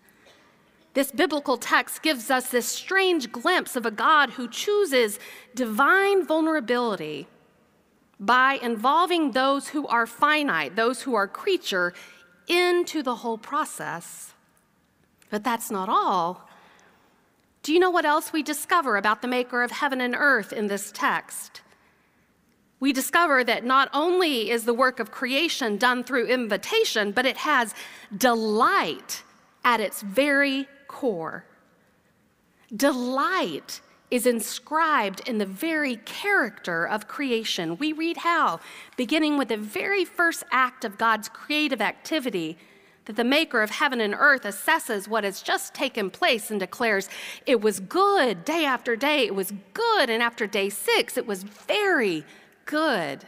This 0.94 1.14
biblical 1.14 1.56
text 1.56 2.02
gives 2.02 2.30
us 2.30 2.50
this 2.50 2.68
strange 2.68 3.32
glimpse 3.32 3.78
of 3.78 3.86
a 3.86 3.92
God 3.92 4.32
who 4.32 4.50
chooses 4.50 5.18
divine 5.56 6.28
vulnerability 6.28 7.26
by 8.20 8.60
involving 8.62 9.32
those 9.32 9.70
who 9.70 9.88
are 9.88 10.06
finite, 10.06 10.76
those 10.76 11.04
who 11.04 11.16
are 11.16 11.28
creature, 11.28 11.94
into 12.48 13.02
the 13.04 13.16
whole 13.16 13.38
process. 13.38 14.34
But 15.30 15.44
that's 15.44 15.72
not 15.72 15.90
all. 15.90 16.48
Do 17.64 17.74
you 17.74 17.80
know 17.80 17.90
what 17.90 18.06
else 18.06 18.32
we 18.32 18.44
discover 18.44 18.96
about 18.96 19.22
the 19.22 19.28
maker 19.28 19.64
of 19.64 19.72
heaven 19.72 20.00
and 20.00 20.16
earth 20.16 20.54
in 20.54 20.68
this 20.68 20.92
text? 20.92 21.62
We 22.80 22.94
discover 22.94 23.44
that 23.44 23.66
not 23.66 23.90
only 23.94 24.52
is 24.52 24.66
the 24.66 24.74
work 24.74 25.00
of 25.00 25.10
creation 25.10 25.78
done 25.78 26.04
through 26.04 26.28
invitation, 26.28 27.12
but 27.12 27.26
it 27.26 27.38
has 27.38 27.74
delight 28.16 29.24
at 29.64 29.80
its 29.80 30.02
very 30.02 30.68
core. 30.88 31.46
Delight 32.76 33.82
is 34.16 34.26
inscribed 34.26 35.20
in 35.28 35.40
the 35.40 35.46
very 35.46 35.98
character 35.98 36.88
of 36.88 37.06
creation. 37.06 37.76
We 37.76 37.92
read 37.92 38.16
how, 38.16 38.62
beginning 38.96 39.38
with 39.38 39.50
the 39.50 39.58
very 39.58 40.06
first 40.06 40.46
act 40.54 40.86
of 40.86 40.98
God's 40.98 41.28
creative 41.28 41.82
activity, 41.82 42.58
that 43.08 43.18
the 43.18 43.26
maker 43.26 43.62
of 43.62 43.72
heaven 43.72 44.00
and 44.00 44.16
earth 44.18 44.44
assesses 44.44 45.06
what 45.06 45.26
has 45.26 45.42
just 45.42 45.74
taken 45.74 46.10
place 46.10 46.50
and 46.50 46.62
declares, 46.62 47.10
It 47.46 47.60
was 47.60 47.82
good 47.82 48.46
day 48.46 48.64
after 48.64 48.96
day, 48.96 49.26
it 49.26 49.36
was 49.36 49.52
good, 49.74 50.10
and 50.10 50.24
after 50.24 50.48
day 50.48 50.70
six, 50.70 51.18
it 51.18 51.28
was 51.28 51.44
very 51.44 52.24
good. 52.64 53.28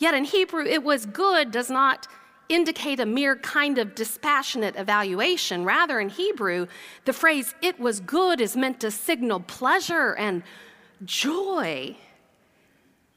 Yet 0.00 0.14
in 0.14 0.24
Hebrew, 0.24 0.64
it 0.64 0.82
was 0.82 1.06
good 1.06 1.52
does 1.52 1.70
not 1.70 2.08
indicate 2.48 3.00
a 3.00 3.06
mere 3.06 3.36
kind 3.36 3.78
of 3.78 3.94
dispassionate 3.94 4.76
evaluation. 4.76 5.64
Rather, 5.64 6.00
in 6.00 6.08
Hebrew, 6.08 6.66
the 7.04 7.12
phrase 7.12 7.54
it 7.62 7.78
was 7.80 8.00
good 8.00 8.40
is 8.40 8.56
meant 8.56 8.80
to 8.80 8.90
signal 8.90 9.40
pleasure 9.40 10.14
and 10.14 10.42
joy. 11.04 11.96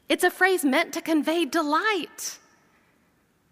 It's 0.08 0.24
a 0.24 0.30
phrase 0.30 0.64
meant 0.64 0.94
to 0.94 1.02
convey 1.02 1.44
delight. 1.44 2.38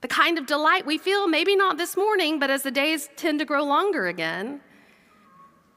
The 0.00 0.08
kind 0.08 0.38
of 0.38 0.46
delight 0.46 0.86
we 0.86 0.98
feel, 0.98 1.26
maybe 1.26 1.56
not 1.56 1.78
this 1.78 1.96
morning, 1.96 2.38
but 2.38 2.50
as 2.50 2.62
the 2.62 2.70
days 2.70 3.08
tend 3.16 3.38
to 3.40 3.44
grow 3.44 3.64
longer 3.64 4.06
again. 4.06 4.60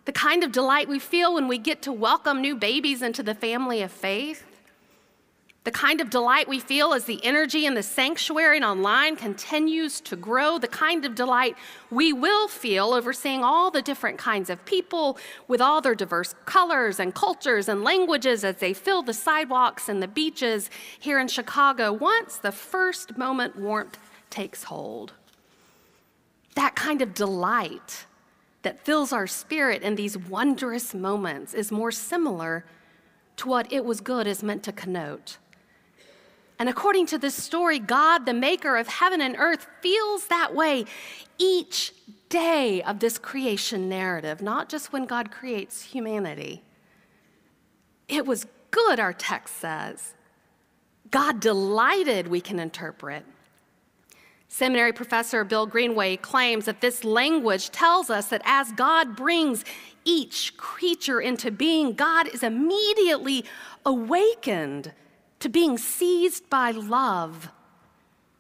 The 0.06 0.12
kind 0.12 0.44
of 0.44 0.52
delight 0.52 0.88
we 0.88 1.00
feel 1.00 1.34
when 1.34 1.48
we 1.48 1.58
get 1.58 1.82
to 1.84 1.92
welcome 1.92 2.42
new 2.42 2.56
babies 2.56 3.02
into 3.02 3.24
the 3.24 3.36
family 3.36 3.82
of 3.82 3.92
faith. 3.92 4.46
The 5.66 5.72
kind 5.72 6.00
of 6.00 6.10
delight 6.10 6.48
we 6.48 6.60
feel 6.60 6.94
as 6.94 7.04
the 7.04 7.24
energy 7.24 7.66
in 7.66 7.74
the 7.74 7.84
sanctuary 7.84 8.58
and 8.58 8.66
online 8.66 9.18
continues 9.18 10.00
to 10.02 10.16
grow, 10.16 10.58
the 10.58 10.70
kind 10.70 11.04
of 11.04 11.16
delight 11.16 11.58
we 11.92 12.14
will 12.14 12.48
feel 12.48 12.94
over 12.94 13.12
seeing 13.12 13.44
all 13.44 13.70
the 13.70 13.82
different 13.82 14.18
kinds 14.18 14.50
of 14.50 14.64
people 14.64 15.18
with 15.50 15.60
all 15.60 15.82
their 15.82 15.96
diverse 15.96 16.34
colors 16.46 16.98
and 16.98 17.14
cultures 17.14 17.68
and 17.68 17.84
languages 17.84 18.46
as 18.46 18.56
they 18.56 18.74
fill 18.74 19.02
the 19.02 19.14
sidewalks 19.14 19.90
and 19.90 20.02
the 20.02 20.08
beaches 20.08 20.70
here 20.98 21.20
in 21.20 21.28
Chicago 21.28 21.92
once 21.92 22.38
the 22.38 22.54
first 22.54 23.18
moment 23.18 23.58
warmth 23.58 23.98
takes 24.30 24.64
hold. 24.64 25.12
That 26.56 26.76
kind 26.76 27.02
of 27.02 27.14
delight 27.14 28.06
that 28.62 28.86
fills 28.86 29.12
our 29.12 29.28
spirit 29.28 29.82
in 29.82 29.96
these 29.96 30.18
wondrous 30.18 30.94
moments 30.94 31.54
is 31.54 31.70
more 31.70 31.92
similar 31.92 32.66
to 33.38 33.48
what 33.48 33.72
it 33.72 33.84
was 33.86 34.02
good 34.02 34.26
is 34.26 34.42
meant 34.42 34.64
to 34.64 34.72
connote. 34.72 35.38
And 36.60 36.68
according 36.68 37.06
to 37.08 37.18
this 37.18 37.36
story, 37.36 37.80
God, 37.80 38.26
the 38.26 38.34
maker 38.34 38.76
of 38.76 38.88
heaven 38.88 39.22
and 39.22 39.36
earth, 39.40 39.66
feels 39.82 40.28
that 40.28 40.54
way 40.54 40.86
each 41.38 41.94
day 42.28 42.84
of 42.84 43.00
this 43.00 43.18
creation 43.18 43.88
narrative, 43.88 44.42
not 44.42 44.68
just 44.68 44.92
when 44.92 45.06
God 45.06 45.32
creates 45.32 45.82
humanity. 45.84 46.62
It 48.10 48.26
was 48.26 48.46
good, 48.72 49.00
our 49.00 49.14
text 49.14 49.56
says. 49.58 50.14
God 51.12 51.40
delighted, 51.40 52.28
we 52.28 52.42
can 52.42 52.60
interpret. 52.60 53.26
Seminary 54.50 54.92
professor 54.92 55.44
Bill 55.44 55.66
Greenway 55.66 56.18
claims 56.18 56.66
that 56.66 56.82
this 56.82 57.04
language 57.04 57.70
tells 57.70 58.10
us 58.10 58.28
that 58.28 58.42
as 58.44 58.72
God 58.74 59.16
brings 59.16 59.64
each 60.04 60.58
creature 60.58 61.22
into 61.22 61.52
being, 61.52 61.94
God 61.94 62.28
is 62.28 62.44
immediately 62.44 63.46
awakened 63.86 64.92
to 65.40 65.50
being 65.50 65.78
seized 65.78 66.50
by 66.50 66.72
love 66.72 67.50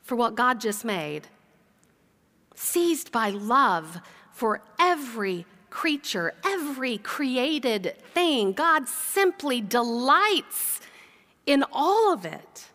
for 0.01 0.15
what 0.15 0.35
God 0.35 0.59
just 0.59 0.83
made. 0.83 1.27
seized 2.55 3.11
by 3.11 3.29
love 3.29 4.01
for 4.33 4.61
every 4.77 5.45
creature, 5.69 6.33
every 6.43 6.97
created 6.97 7.95
thing. 8.13 8.51
God 8.51 8.87
simply 8.89 9.61
delights 9.61 10.81
in 11.45 11.63
all 11.71 12.11
of 12.11 12.25
it. 12.25 12.65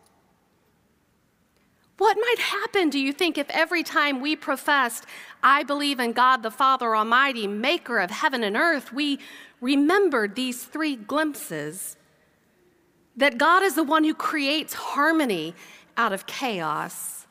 What 1.98 2.16
might 2.16 2.38
happen, 2.38 2.90
do 2.90 2.98
you 2.98 3.12
think, 3.12 3.38
if 3.38 3.48
every 3.50 3.82
time 3.82 4.20
we 4.20 4.34
professed, 4.36 5.04
I 5.42 5.62
believe 5.62 6.00
in 6.00 6.12
God 6.12 6.42
the 6.42 6.50
Father 6.50 6.96
Almighty, 6.96 7.46
maker 7.46 7.98
of 7.98 8.10
heaven 8.10 8.42
and 8.42 8.56
earth, 8.56 8.92
we 8.92 9.20
remembered 9.60 10.34
these 10.34 10.64
three 10.64 10.96
glimpses 10.96 11.96
that 13.16 13.38
God 13.38 13.62
is 13.62 13.74
the 13.74 13.84
one 13.84 14.04
who 14.04 14.14
creates 14.14 14.74
harmony 14.74 15.54
out 15.96 16.12
of 16.12 16.26
chaos, 16.26 17.26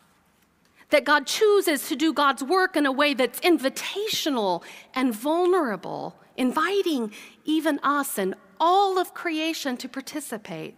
that 0.89 1.05
God 1.05 1.25
chooses 1.25 1.87
to 1.89 1.95
do 1.95 2.13
God's 2.13 2.43
work 2.43 2.75
in 2.75 2.85
a 2.85 2.91
way 2.91 3.13
that's 3.13 3.39
invitational 3.41 4.63
and 4.93 5.13
vulnerable, 5.13 6.15
inviting 6.37 7.11
even 7.45 7.79
us 7.83 8.17
and 8.17 8.35
all 8.59 8.97
of 8.97 9.13
creation 9.13 9.75
to 9.77 9.89
participate. 9.89 10.75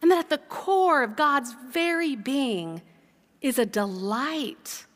And 0.00 0.10
that 0.10 0.18
at 0.18 0.30
the 0.30 0.38
core 0.38 1.02
of 1.02 1.16
God's 1.16 1.54
very 1.70 2.16
being 2.16 2.82
is 3.40 3.58
a 3.58 3.66
delight, 3.66 4.86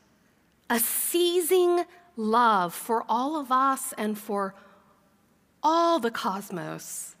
a 0.69 0.79
seizing 0.79 1.85
love 2.15 2.73
for 2.73 3.05
all 3.07 3.39
of 3.39 3.51
us 3.51 3.93
and 3.97 4.17
for 4.17 4.55
all 5.61 5.99
the 5.99 6.11
cosmos. 6.11 7.16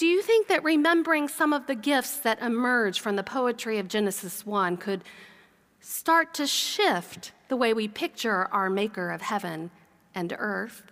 Do 0.00 0.06
you 0.06 0.22
think 0.22 0.48
that 0.48 0.64
remembering 0.64 1.28
some 1.28 1.52
of 1.52 1.66
the 1.66 1.74
gifts 1.74 2.20
that 2.20 2.40
emerge 2.40 3.00
from 3.00 3.16
the 3.16 3.22
poetry 3.22 3.78
of 3.78 3.86
Genesis 3.86 4.46
1 4.46 4.78
could 4.78 5.04
start 5.78 6.32
to 6.32 6.46
shift 6.46 7.32
the 7.48 7.56
way 7.56 7.74
we 7.74 7.86
picture 7.86 8.46
our 8.50 8.70
maker 8.70 9.10
of 9.10 9.20
heaven 9.20 9.70
and 10.14 10.34
earth? 10.38 10.84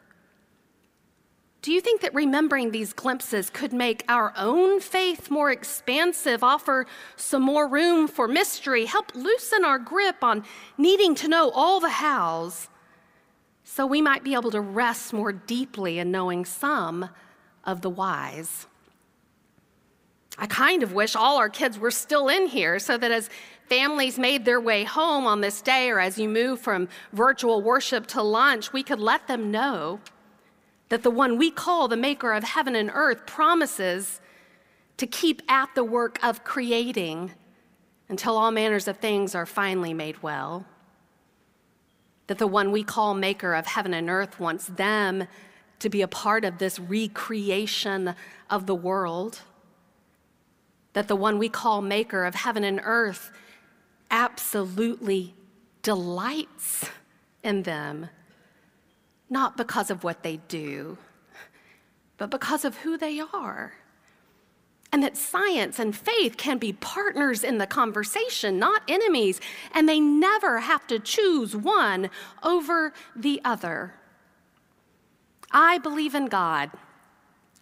Do 1.62 1.72
you 1.72 1.80
think 1.80 2.02
that 2.02 2.12
remembering 2.12 2.70
these 2.70 2.92
glimpses 2.92 3.48
could 3.48 3.72
make 3.72 4.04
our 4.10 4.34
own 4.36 4.78
faith 4.78 5.30
more 5.30 5.50
expansive, 5.50 6.44
offer 6.44 6.84
some 7.16 7.40
more 7.40 7.66
room 7.66 8.08
for 8.08 8.28
mystery, 8.28 8.84
help 8.84 9.14
loosen 9.14 9.64
our 9.64 9.78
grip 9.78 10.22
on 10.22 10.44
needing 10.76 11.14
to 11.14 11.28
know 11.28 11.50
all 11.54 11.80
the 11.80 11.88
hows, 11.88 12.68
so 13.64 13.86
we 13.86 14.02
might 14.02 14.22
be 14.22 14.34
able 14.34 14.50
to 14.50 14.60
rest 14.60 15.14
more 15.14 15.32
deeply 15.32 15.98
in 15.98 16.10
knowing 16.10 16.44
some 16.44 17.08
of 17.64 17.80
the 17.80 17.88
whys? 17.88 18.66
I 20.38 20.46
kind 20.46 20.82
of 20.82 20.92
wish 20.92 21.16
all 21.16 21.36
our 21.36 21.48
kids 21.48 21.78
were 21.78 21.90
still 21.90 22.28
in 22.28 22.46
here 22.46 22.78
so 22.78 22.96
that 22.96 23.10
as 23.10 23.28
families 23.68 24.18
made 24.18 24.44
their 24.44 24.60
way 24.60 24.84
home 24.84 25.26
on 25.26 25.40
this 25.40 25.60
day 25.60 25.90
or 25.90 25.98
as 25.98 26.16
you 26.18 26.28
move 26.28 26.60
from 26.60 26.88
virtual 27.12 27.60
worship 27.60 28.06
to 28.08 28.22
lunch, 28.22 28.72
we 28.72 28.82
could 28.82 29.00
let 29.00 29.26
them 29.26 29.50
know 29.50 30.00
that 30.88 31.02
the 31.02 31.10
one 31.10 31.36
we 31.36 31.50
call 31.50 31.88
the 31.88 31.96
maker 31.96 32.32
of 32.32 32.44
heaven 32.44 32.74
and 32.76 32.90
earth 32.94 33.26
promises 33.26 34.20
to 34.96 35.06
keep 35.06 35.42
at 35.50 35.74
the 35.74 35.84
work 35.84 36.18
of 36.22 36.44
creating 36.44 37.32
until 38.08 38.36
all 38.36 38.50
manners 38.50 38.88
of 38.88 38.96
things 38.98 39.34
are 39.34 39.46
finally 39.46 39.92
made 39.92 40.22
well. 40.22 40.64
That 42.28 42.38
the 42.38 42.46
one 42.46 42.72
we 42.72 42.82
call 42.82 43.14
maker 43.14 43.54
of 43.54 43.66
heaven 43.66 43.92
and 43.92 44.08
earth 44.08 44.40
wants 44.40 44.66
them 44.66 45.26
to 45.80 45.88
be 45.88 46.02
a 46.02 46.08
part 46.08 46.44
of 46.44 46.58
this 46.58 46.78
recreation 46.78 48.14
of 48.50 48.66
the 48.66 48.74
world. 48.74 49.40
That 50.98 51.06
the 51.06 51.14
one 51.14 51.38
we 51.38 51.48
call 51.48 51.80
maker 51.80 52.24
of 52.24 52.34
heaven 52.34 52.64
and 52.64 52.80
earth 52.82 53.30
absolutely 54.10 55.32
delights 55.80 56.90
in 57.44 57.62
them 57.62 58.08
not 59.30 59.56
because 59.56 59.92
of 59.92 60.02
what 60.02 60.24
they 60.24 60.38
do, 60.48 60.98
but 62.16 62.30
because 62.30 62.64
of 62.64 62.78
who 62.78 62.98
they 62.98 63.20
are. 63.20 63.74
And 64.90 65.00
that 65.04 65.16
science 65.16 65.78
and 65.78 65.94
faith 65.94 66.36
can 66.36 66.58
be 66.58 66.72
partners 66.72 67.44
in 67.44 67.58
the 67.58 67.66
conversation, 67.68 68.58
not 68.58 68.82
enemies, 68.88 69.40
and 69.72 69.88
they 69.88 70.00
never 70.00 70.58
have 70.58 70.84
to 70.88 70.98
choose 70.98 71.54
one 71.54 72.10
over 72.42 72.92
the 73.14 73.40
other. 73.44 73.94
I 75.52 75.78
believe 75.78 76.16
in 76.16 76.26
God, 76.26 76.72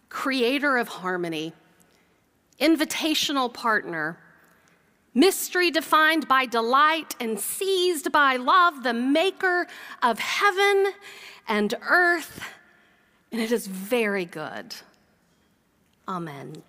creator 0.09 0.77
of 0.77 0.87
harmony, 0.87 1.53
invitational 2.59 3.53
partner, 3.53 4.17
mystery 5.13 5.71
defined 5.71 6.27
by 6.27 6.45
delight 6.45 7.15
and 7.19 7.39
seized 7.39 8.11
by 8.11 8.35
love, 8.35 8.83
the 8.83 8.93
maker 8.93 9.67
of 10.01 10.19
heaven 10.19 10.93
and 11.47 11.73
earth, 11.81 12.43
and 13.31 13.41
it 13.41 13.51
is 13.51 13.67
very 13.67 14.25
good. 14.25 14.75
Amen. 16.07 16.63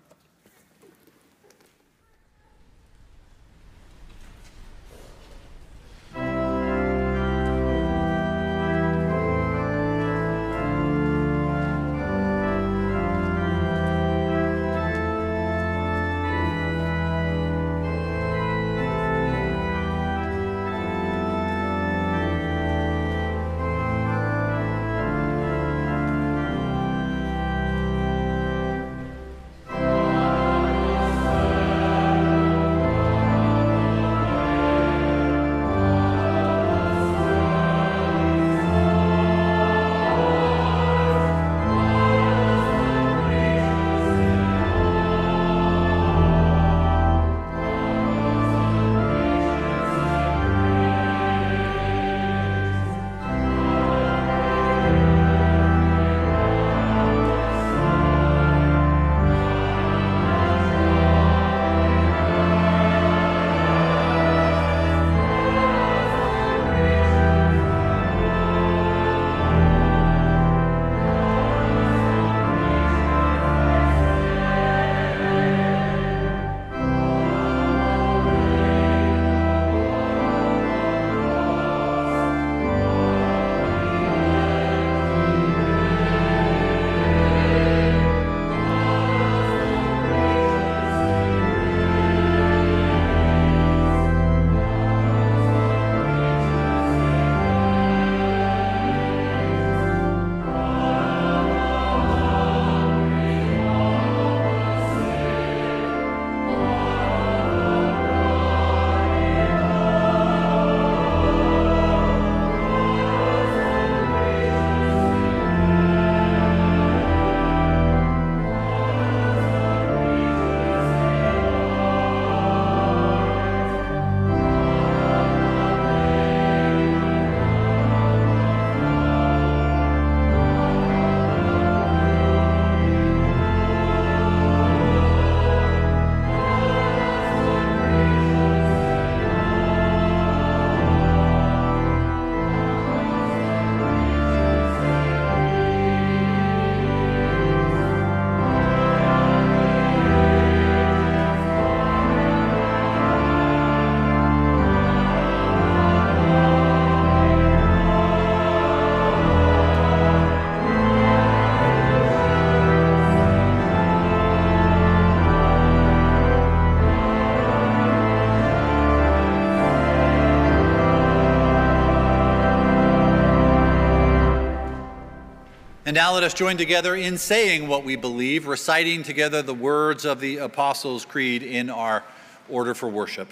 Now 175.95 176.13
let 176.13 176.23
us 176.23 176.33
join 176.33 176.57
together 176.57 176.93
in 176.93 177.17
saying 177.17 177.67
what 177.67 177.85
we 177.85 177.95
believe, 177.95 178.47
reciting 178.47 179.01
together 179.01 179.41
the 179.41 179.53
words 179.53 180.03
of 180.03 180.19
the 180.19 180.37
Apostles' 180.37 181.05
Creed 181.05 181.41
in 181.41 181.69
our 181.69 182.03
order 182.49 182.75
for 182.75 182.89
worship. 182.89 183.29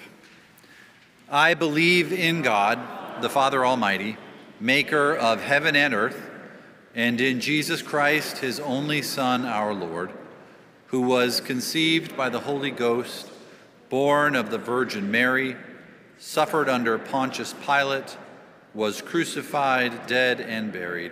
I 1.29 1.55
believe 1.55 2.13
in 2.13 2.41
God, 2.41 2.79
the 3.21 3.29
Father 3.29 3.65
Almighty, 3.65 4.15
maker 4.61 5.13
of 5.13 5.41
heaven 5.41 5.75
and 5.75 5.93
earth, 5.93 6.29
and 6.95 7.19
in 7.19 7.41
Jesus 7.41 7.81
Christ, 7.81 8.37
his 8.37 8.61
only 8.61 9.01
Son, 9.01 9.43
our 9.43 9.73
Lord, 9.73 10.11
who 10.87 11.01
was 11.01 11.41
conceived 11.41 12.15
by 12.15 12.29
the 12.29 12.39
Holy 12.39 12.71
Ghost, 12.71 13.27
born 13.89 14.35
of 14.35 14.51
the 14.51 14.57
Virgin 14.57 15.11
Mary, 15.11 15.57
suffered 16.17 16.69
under 16.69 16.97
Pontius 16.97 17.53
Pilate, 17.65 18.17
was 18.73 19.01
crucified, 19.01 20.07
dead, 20.07 20.39
and 20.39 20.71
buried 20.71 21.11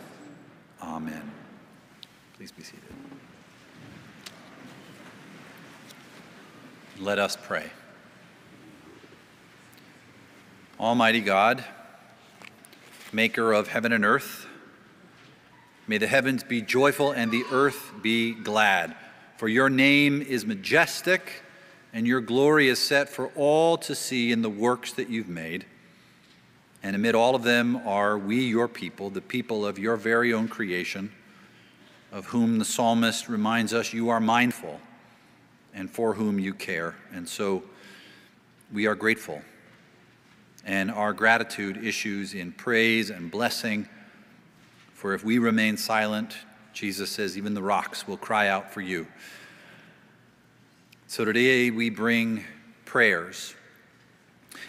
Amen. 0.81 1.31
Please 2.37 2.51
be 2.51 2.63
seated. 2.63 2.81
Let 6.99 7.19
us 7.19 7.37
pray. 7.41 7.69
Almighty 10.79 11.21
God, 11.21 11.63
maker 13.13 13.53
of 13.53 13.67
heaven 13.67 13.91
and 13.91 14.03
earth, 14.03 14.47
may 15.87 15.97
the 15.97 16.07
heavens 16.07 16.43
be 16.43 16.61
joyful 16.61 17.11
and 17.11 17.31
the 17.31 17.43
earth 17.51 17.91
be 18.01 18.33
glad. 18.33 18.95
For 19.37 19.47
your 19.47 19.69
name 19.69 20.21
is 20.21 20.45
majestic 20.45 21.43
and 21.93 22.07
your 22.07 22.21
glory 22.21 22.67
is 22.67 22.79
set 22.79 23.09
for 23.09 23.27
all 23.35 23.77
to 23.79 23.93
see 23.93 24.31
in 24.31 24.41
the 24.41 24.49
works 24.49 24.93
that 24.93 25.09
you've 25.09 25.27
made. 25.27 25.65
And 26.83 26.95
amid 26.95 27.13
all 27.13 27.35
of 27.35 27.43
them 27.43 27.75
are 27.85 28.17
we, 28.17 28.41
your 28.41 28.67
people, 28.67 29.09
the 29.09 29.21
people 29.21 29.65
of 29.65 29.77
your 29.77 29.95
very 29.95 30.33
own 30.33 30.47
creation, 30.47 31.11
of 32.11 32.25
whom 32.25 32.57
the 32.57 32.65
psalmist 32.65 33.29
reminds 33.29 33.73
us 33.73 33.93
you 33.93 34.09
are 34.09 34.19
mindful 34.19 34.79
and 35.73 35.89
for 35.89 36.13
whom 36.13 36.39
you 36.39 36.53
care. 36.53 36.95
And 37.13 37.27
so 37.27 37.63
we 38.73 38.87
are 38.87 38.95
grateful. 38.95 39.41
And 40.65 40.91
our 40.91 41.13
gratitude 41.13 41.83
issues 41.83 42.33
in 42.33 42.51
praise 42.51 43.09
and 43.09 43.31
blessing. 43.31 43.87
For 44.93 45.13
if 45.13 45.23
we 45.23 45.37
remain 45.37 45.77
silent, 45.77 46.35
Jesus 46.73 47.09
says, 47.09 47.37
even 47.37 47.53
the 47.53 47.61
rocks 47.61 48.07
will 48.07 48.17
cry 48.17 48.47
out 48.47 48.73
for 48.73 48.81
you. 48.81 49.07
So 51.07 51.25
today 51.25 51.69
we 51.71 51.89
bring 51.89 52.43
prayers 52.85 53.53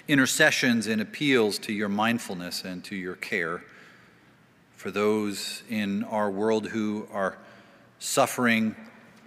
intercessions 0.08 0.86
and 0.86 1.00
appeals 1.00 1.58
to 1.58 1.72
your 1.72 1.88
mindfulness 1.88 2.64
and 2.64 2.82
to 2.84 2.96
your 2.96 3.16
care 3.16 3.62
for 4.76 4.90
those 4.90 5.62
in 5.68 6.02
our 6.04 6.30
world 6.30 6.68
who 6.68 7.06
are 7.12 7.38
suffering 7.98 8.74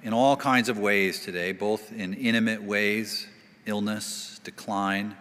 in 0.03 0.13
all 0.13 0.35
kinds 0.35 0.69
of 0.69 0.77
ways 0.77 1.23
today, 1.23 1.51
both 1.51 1.91
in 1.93 2.13
intimate 2.13 2.61
ways, 2.61 3.27
illness, 3.65 4.39
decline, 4.43 5.15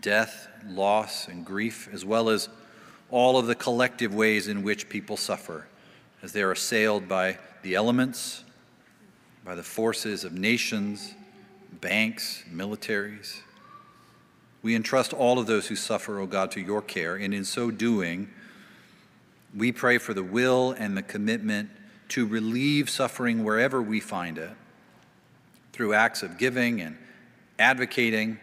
death, 0.00 0.48
loss, 0.66 1.28
and 1.28 1.44
grief, 1.44 1.88
as 1.92 2.04
well 2.04 2.30
as 2.30 2.48
all 3.10 3.38
of 3.38 3.46
the 3.46 3.54
collective 3.54 4.14
ways 4.14 4.48
in 4.48 4.62
which 4.62 4.88
people 4.88 5.16
suffer 5.16 5.66
as 6.22 6.32
they 6.32 6.42
are 6.42 6.52
assailed 6.52 7.08
by 7.08 7.38
the 7.62 7.74
elements, 7.74 8.44
by 9.44 9.54
the 9.54 9.62
forces 9.62 10.24
of 10.24 10.32
nations, 10.32 11.14
banks, 11.80 12.44
militaries. 12.52 13.40
We 14.62 14.74
entrust 14.74 15.12
all 15.12 15.38
of 15.38 15.46
those 15.46 15.68
who 15.68 15.76
suffer, 15.76 16.18
O 16.18 16.26
God, 16.26 16.50
to 16.52 16.60
your 16.60 16.82
care, 16.82 17.16
and 17.16 17.32
in 17.32 17.44
so 17.44 17.70
doing, 17.70 18.28
we 19.56 19.72
pray 19.72 19.98
for 19.98 20.14
the 20.14 20.22
will 20.22 20.72
and 20.72 20.96
the 20.96 21.02
commitment 21.02 21.70
to 22.08 22.26
relieve 22.26 22.90
suffering 22.90 23.44
wherever 23.44 23.80
we 23.80 24.00
find 24.00 24.38
it 24.38 24.50
through 25.72 25.94
acts 25.94 26.22
of 26.22 26.38
giving 26.38 26.80
and 26.80 26.96
advocating, 27.58 28.38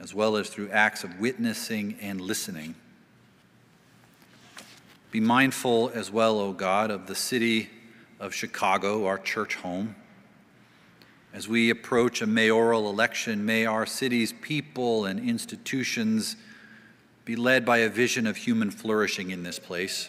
as 0.00 0.14
well 0.14 0.36
as 0.36 0.48
through 0.50 0.70
acts 0.70 1.02
of 1.02 1.18
witnessing 1.18 1.96
and 2.00 2.20
listening. 2.20 2.74
Be 5.10 5.20
mindful 5.20 5.90
as 5.94 6.10
well, 6.10 6.38
O 6.38 6.52
God, 6.52 6.90
of 6.90 7.06
the 7.06 7.14
city 7.14 7.70
of 8.20 8.34
Chicago, 8.34 9.06
our 9.06 9.16
church 9.16 9.54
home. 9.54 9.94
As 11.38 11.46
we 11.46 11.70
approach 11.70 12.20
a 12.20 12.26
mayoral 12.26 12.90
election, 12.90 13.46
may 13.46 13.64
our 13.64 13.86
city's 13.86 14.32
people 14.32 15.04
and 15.04 15.20
institutions 15.20 16.34
be 17.24 17.36
led 17.36 17.64
by 17.64 17.78
a 17.78 17.88
vision 17.88 18.26
of 18.26 18.36
human 18.36 18.72
flourishing 18.72 19.30
in 19.30 19.44
this 19.44 19.60
place, 19.60 20.08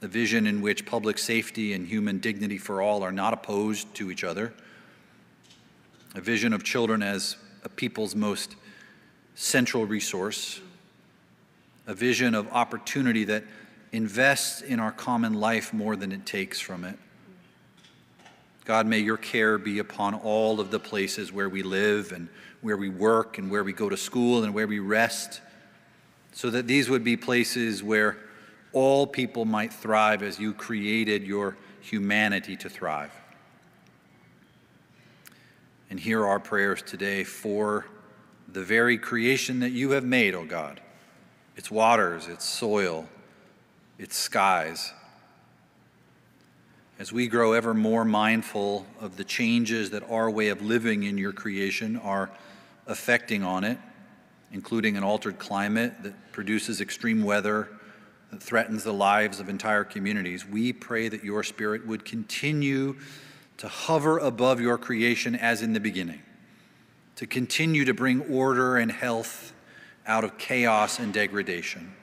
a 0.00 0.08
vision 0.08 0.46
in 0.46 0.62
which 0.62 0.86
public 0.86 1.18
safety 1.18 1.74
and 1.74 1.86
human 1.86 2.18
dignity 2.18 2.56
for 2.56 2.80
all 2.80 3.02
are 3.02 3.12
not 3.12 3.34
opposed 3.34 3.94
to 3.96 4.10
each 4.10 4.24
other, 4.24 4.54
a 6.14 6.20
vision 6.22 6.54
of 6.54 6.64
children 6.64 7.02
as 7.02 7.36
a 7.62 7.68
people's 7.68 8.14
most 8.14 8.56
central 9.34 9.84
resource, 9.84 10.62
a 11.86 11.92
vision 11.92 12.34
of 12.34 12.48
opportunity 12.52 13.24
that 13.24 13.44
invests 13.92 14.62
in 14.62 14.80
our 14.80 14.92
common 14.92 15.34
life 15.34 15.74
more 15.74 15.94
than 15.94 16.10
it 16.10 16.24
takes 16.24 16.58
from 16.58 16.84
it 16.84 16.98
God, 18.70 18.86
may 18.86 19.00
your 19.00 19.16
care 19.16 19.58
be 19.58 19.80
upon 19.80 20.14
all 20.14 20.60
of 20.60 20.70
the 20.70 20.78
places 20.78 21.32
where 21.32 21.48
we 21.48 21.64
live 21.64 22.12
and 22.12 22.28
where 22.60 22.76
we 22.76 22.88
work 22.88 23.36
and 23.36 23.50
where 23.50 23.64
we 23.64 23.72
go 23.72 23.88
to 23.88 23.96
school 23.96 24.44
and 24.44 24.54
where 24.54 24.68
we 24.68 24.78
rest, 24.78 25.40
so 26.30 26.50
that 26.50 26.68
these 26.68 26.88
would 26.88 27.02
be 27.02 27.16
places 27.16 27.82
where 27.82 28.16
all 28.72 29.08
people 29.08 29.44
might 29.44 29.72
thrive 29.72 30.22
as 30.22 30.38
you 30.38 30.54
created 30.54 31.24
your 31.24 31.56
humanity 31.80 32.56
to 32.58 32.68
thrive. 32.68 33.10
And 35.90 35.98
hear 35.98 36.24
our 36.24 36.38
prayers 36.38 36.80
today 36.80 37.24
for 37.24 37.86
the 38.52 38.62
very 38.62 38.98
creation 38.98 39.58
that 39.58 39.70
you 39.70 39.90
have 39.90 40.04
made, 40.04 40.36
O 40.36 40.42
oh 40.42 40.44
God 40.44 40.80
its 41.56 41.72
waters, 41.72 42.28
its 42.28 42.44
soil, 42.44 43.08
its 43.98 44.16
skies 44.16 44.92
as 47.00 47.14
we 47.14 47.26
grow 47.26 47.54
ever 47.54 47.72
more 47.72 48.04
mindful 48.04 48.86
of 49.00 49.16
the 49.16 49.24
changes 49.24 49.88
that 49.88 50.02
our 50.10 50.30
way 50.30 50.48
of 50.48 50.60
living 50.60 51.04
in 51.04 51.16
your 51.16 51.32
creation 51.32 51.96
are 51.96 52.28
affecting 52.86 53.42
on 53.42 53.64
it, 53.64 53.78
including 54.52 54.98
an 54.98 55.02
altered 55.02 55.38
climate 55.38 55.94
that 56.02 56.12
produces 56.30 56.82
extreme 56.82 57.22
weather 57.22 57.70
that 58.30 58.42
threatens 58.42 58.84
the 58.84 58.92
lives 58.92 59.40
of 59.40 59.48
entire 59.48 59.82
communities, 59.82 60.46
we 60.46 60.74
pray 60.74 61.08
that 61.08 61.24
your 61.24 61.42
Spirit 61.42 61.86
would 61.86 62.04
continue 62.04 62.94
to 63.56 63.66
hover 63.66 64.18
above 64.18 64.60
your 64.60 64.76
creation 64.76 65.34
as 65.34 65.62
in 65.62 65.72
the 65.72 65.80
beginning, 65.80 66.20
to 67.16 67.26
continue 67.26 67.86
to 67.86 67.94
bring 67.94 68.20
order 68.30 68.76
and 68.76 68.92
health 68.92 69.54
out 70.06 70.22
of 70.22 70.36
chaos 70.36 70.98
and 70.98 71.14
degradation. 71.14 71.94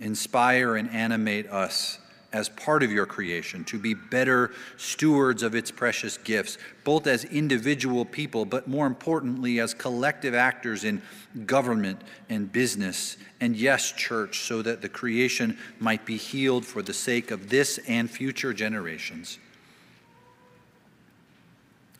Inspire 0.00 0.74
and 0.74 0.90
animate 0.90 1.46
us 1.46 2.00
as 2.32 2.48
part 2.48 2.82
of 2.82 2.92
your 2.92 3.06
creation, 3.06 3.64
to 3.64 3.78
be 3.78 3.92
better 3.92 4.52
stewards 4.76 5.42
of 5.42 5.54
its 5.54 5.70
precious 5.70 6.16
gifts, 6.16 6.58
both 6.84 7.06
as 7.06 7.24
individual 7.24 8.04
people, 8.04 8.44
but 8.44 8.68
more 8.68 8.86
importantly, 8.86 9.58
as 9.58 9.74
collective 9.74 10.34
actors 10.34 10.84
in 10.84 11.02
government 11.44 12.00
and 12.28 12.52
business, 12.52 13.16
and 13.40 13.56
yes, 13.56 13.90
church, 13.92 14.40
so 14.40 14.62
that 14.62 14.80
the 14.80 14.88
creation 14.88 15.58
might 15.80 16.04
be 16.06 16.16
healed 16.16 16.64
for 16.64 16.82
the 16.82 16.94
sake 16.94 17.32
of 17.32 17.48
this 17.48 17.78
and 17.88 18.08
future 18.08 18.52
generations. 18.52 19.38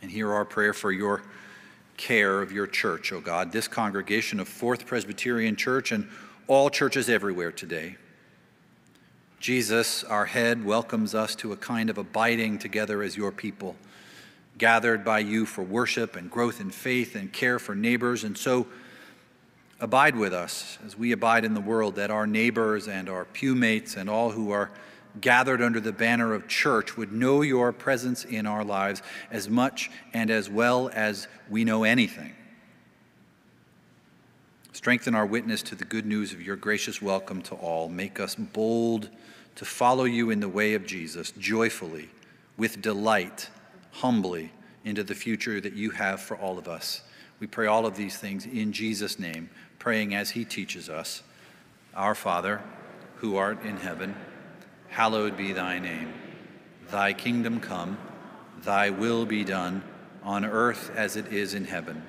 And 0.03 0.11
hear 0.11 0.33
our 0.33 0.45
prayer 0.45 0.73
for 0.73 0.93
your 0.93 1.23
care 1.97 2.41
of 2.41 2.51
your 2.53 2.67
church, 2.67 3.13
O 3.13 3.17
oh 3.17 3.21
God, 3.21 3.53
this 3.53 3.69
congregation 3.69 4.41
of 4.41 4.49
Fourth 4.49 4.87
Presbyterian 4.87 5.57
Church 5.57 5.93
and 5.93 6.09
all 6.47 6.71
churches 6.71 7.11
everywhere 7.11 7.53
today. 7.53 7.97
Jesus, 9.41 10.05
our 10.05 10.27
head, 10.27 10.67
welcomes 10.67 11.15
us 11.15 11.35
to 11.37 11.53
a 11.53 11.57
kind 11.57 11.89
of 11.89 11.97
abiding 11.97 12.59
together 12.59 13.03
as 13.03 13.17
your 13.17 13.33
people, 13.33 13.75
gathered 14.59 15.03
by 15.03 15.21
you 15.21 15.47
for 15.47 15.63
worship 15.63 16.15
and 16.15 16.31
growth 16.31 16.61
in 16.61 16.71
faith 16.71 17.17
and 17.17 17.33
care 17.33 17.59
for 17.59 17.75
neighbors. 17.75 18.23
And 18.23 18.37
so 18.37 18.67
abide 19.81 20.15
with 20.15 20.35
us 20.35 20.77
as 20.85 20.95
we 20.95 21.13
abide 21.13 21.47
in 21.47 21.55
the 21.55 21.61
world, 21.61 21.95
that 21.95 22.11
our 22.11 22.27
neighbors 22.27 22.87
and 22.87 23.09
our 23.09 23.25
pewmates 23.25 23.97
and 23.97 24.11
all 24.11 24.31
who 24.31 24.51
are 24.51 24.71
gathered 25.23 25.63
under 25.63 25.81
the 25.81 25.91
banner 25.91 26.35
of 26.35 26.47
church 26.47 26.99
would 26.99 27.11
know 27.11 27.41
your 27.41 27.73
presence 27.73 28.27
in 28.27 28.47
our 28.47 28.63
lives 28.63 29.01
as 29.31 29.49
much 29.49 29.91
and 30.13 30.31
as 30.31 30.51
well 30.51 30.91
as 30.93 31.29
we 31.49 31.65
know 31.65 31.85
anything. 31.85 32.35
Strengthen 34.75 35.15
our 35.15 35.27
witness 35.27 35.63
to 35.63 35.75
the 35.75 35.87
good 35.87 36.05
news 36.05 36.35
of 36.35 36.43
your 36.43 36.57
gracious 36.57 37.01
welcome 37.01 37.41
to 37.41 37.55
all. 37.55 37.89
Make 37.89 38.21
us 38.21 38.35
bold 38.35 39.09
to 39.61 39.67
follow 39.67 40.05
you 40.05 40.31
in 40.31 40.41
the 40.41 40.49
way 40.49 40.73
of 40.73 40.87
Jesus, 40.87 41.33
joyfully, 41.33 42.09
with 42.57 42.81
delight, 42.81 43.51
humbly, 43.91 44.51
into 44.87 45.05
the 45.05 45.15
future 45.15 45.61
that 45.61 45.75
you 45.75 45.91
have 45.91 46.19
for 46.19 46.35
all 46.39 46.57
of 46.57 46.67
us. 46.67 47.03
We 47.41 47.47
pray 47.47 47.67
all 47.67 47.85
of 47.85 47.95
these 47.95 48.17
things 48.17 48.47
in 48.47 48.73
Jesus' 48.73 49.19
name, 49.19 49.51
praying 49.79 50.15
as 50.15 50.31
he 50.31 50.47
teaches 50.47 50.89
us. 50.89 51.23
Our 51.95 52.15
Father, 52.15 52.63
who 53.17 53.37
art 53.37 53.63
in 53.63 53.77
heaven, 53.77 54.17
hallowed 54.89 55.37
be 55.37 55.53
thy 55.53 55.79
name. 55.79 56.15
Thy 56.91 57.13
kingdom 57.13 57.61
come, 57.61 57.99
thy 58.63 58.89
will 58.89 59.27
be 59.27 59.45
done, 59.45 59.83
on 60.23 60.47
earth 60.47 60.91
as 60.97 61.17
it 61.17 61.35
is 61.35 61.53
in 61.53 61.67
heaven. 61.67 62.03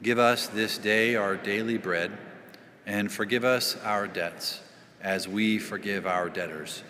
Give 0.00 0.20
us 0.20 0.46
this 0.46 0.78
day 0.78 1.16
our 1.16 1.36
daily 1.36 1.76
bread, 1.76 2.16
and 2.86 3.10
forgive 3.10 3.44
us 3.44 3.76
our 3.82 4.06
debts, 4.06 4.60
as 5.02 5.28
we 5.28 5.58
forgive 5.58 6.06
our 6.06 6.28
debtors. 6.28 6.82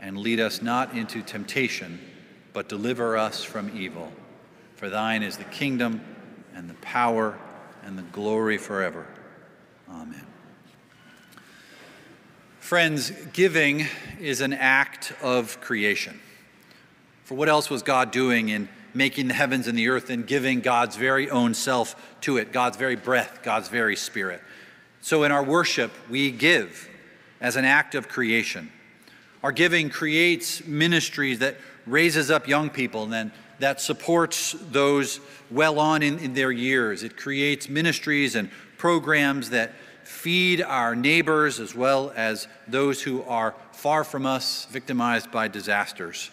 And 0.00 0.16
lead 0.18 0.40
us 0.40 0.62
not 0.62 0.94
into 0.94 1.22
temptation, 1.22 2.00
but 2.52 2.68
deliver 2.68 3.16
us 3.16 3.44
from 3.44 3.76
evil. 3.76 4.12
For 4.76 4.88
thine 4.88 5.22
is 5.22 5.36
the 5.36 5.44
kingdom, 5.44 6.00
and 6.54 6.68
the 6.68 6.74
power, 6.74 7.38
and 7.84 7.98
the 7.98 8.02
glory 8.02 8.58
forever. 8.58 9.06
Amen. 9.88 10.26
Friends, 12.58 13.10
giving 13.32 13.86
is 14.20 14.40
an 14.40 14.52
act 14.52 15.12
of 15.22 15.60
creation. 15.60 16.20
For 17.24 17.34
what 17.34 17.48
else 17.48 17.70
was 17.70 17.82
God 17.82 18.10
doing 18.10 18.48
in 18.48 18.68
making 18.92 19.28
the 19.28 19.34
heavens 19.34 19.66
and 19.66 19.78
the 19.78 19.88
earth 19.88 20.10
and 20.10 20.26
giving 20.26 20.60
God's 20.60 20.96
very 20.96 21.30
own 21.30 21.54
self 21.54 21.94
to 22.22 22.36
it, 22.36 22.52
God's 22.52 22.76
very 22.76 22.96
breath, 22.96 23.40
God's 23.42 23.68
very 23.68 23.96
spirit? 23.96 24.42
So 25.00 25.24
in 25.24 25.32
our 25.32 25.42
worship, 25.42 25.92
we 26.10 26.30
give 26.30 26.89
as 27.40 27.56
an 27.56 27.64
act 27.64 27.94
of 27.94 28.08
creation. 28.08 28.70
Our 29.42 29.52
giving 29.52 29.88
creates 29.88 30.66
ministries 30.66 31.38
that 31.38 31.56
raises 31.86 32.30
up 32.30 32.46
young 32.46 32.70
people 32.70 33.04
and 33.04 33.12
then 33.12 33.32
that 33.58 33.80
supports 33.80 34.54
those 34.70 35.20
well 35.50 35.78
on 35.78 36.02
in, 36.02 36.18
in 36.18 36.34
their 36.34 36.52
years. 36.52 37.02
It 37.02 37.16
creates 37.16 37.68
ministries 37.68 38.34
and 38.34 38.50
programs 38.78 39.50
that 39.50 39.72
feed 40.04 40.62
our 40.62 40.96
neighbors 40.96 41.60
as 41.60 41.74
well 41.74 42.12
as 42.16 42.48
those 42.66 43.02
who 43.02 43.22
are 43.22 43.54
far 43.72 44.04
from 44.04 44.26
us, 44.26 44.66
victimized 44.66 45.30
by 45.30 45.48
disasters. 45.48 46.30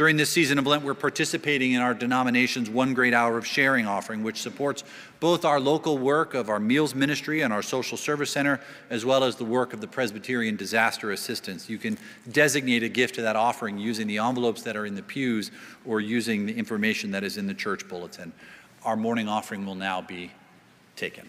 During 0.00 0.16
this 0.16 0.30
season 0.30 0.58
of 0.58 0.66
Lent, 0.66 0.82
we're 0.82 0.94
participating 0.94 1.72
in 1.72 1.82
our 1.82 1.92
denomination's 1.92 2.70
One 2.70 2.94
Great 2.94 3.12
Hour 3.12 3.36
of 3.36 3.46
Sharing 3.46 3.86
offering, 3.86 4.22
which 4.22 4.40
supports 4.40 4.82
both 5.20 5.44
our 5.44 5.60
local 5.60 5.98
work 5.98 6.32
of 6.32 6.48
our 6.48 6.58
meals 6.58 6.94
ministry 6.94 7.42
and 7.42 7.52
our 7.52 7.60
social 7.60 7.98
service 7.98 8.30
center, 8.30 8.62
as 8.88 9.04
well 9.04 9.22
as 9.22 9.36
the 9.36 9.44
work 9.44 9.74
of 9.74 9.82
the 9.82 9.86
Presbyterian 9.86 10.56
Disaster 10.56 11.10
Assistance. 11.10 11.68
You 11.68 11.76
can 11.76 11.98
designate 12.32 12.82
a 12.82 12.88
gift 12.88 13.16
to 13.16 13.20
that 13.20 13.36
offering 13.36 13.76
using 13.76 14.06
the 14.06 14.16
envelopes 14.16 14.62
that 14.62 14.74
are 14.74 14.86
in 14.86 14.94
the 14.94 15.02
pews 15.02 15.50
or 15.84 16.00
using 16.00 16.46
the 16.46 16.56
information 16.56 17.10
that 17.10 17.22
is 17.22 17.36
in 17.36 17.46
the 17.46 17.52
church 17.52 17.86
bulletin. 17.86 18.32
Our 18.86 18.96
morning 18.96 19.28
offering 19.28 19.66
will 19.66 19.74
now 19.74 20.00
be 20.00 20.32
taken. 20.96 21.28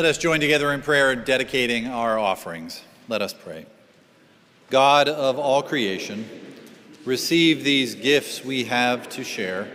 Let 0.00 0.08
us 0.08 0.16
join 0.16 0.40
together 0.40 0.72
in 0.72 0.80
prayer 0.80 1.10
and 1.10 1.26
dedicating 1.26 1.86
our 1.86 2.18
offerings. 2.18 2.80
Let 3.06 3.20
us 3.20 3.34
pray. 3.34 3.66
God 4.70 5.10
of 5.10 5.38
all 5.38 5.62
creation, 5.62 6.26
receive 7.04 7.64
these 7.64 7.96
gifts 7.96 8.42
we 8.42 8.64
have 8.64 9.10
to 9.10 9.22
share, 9.22 9.68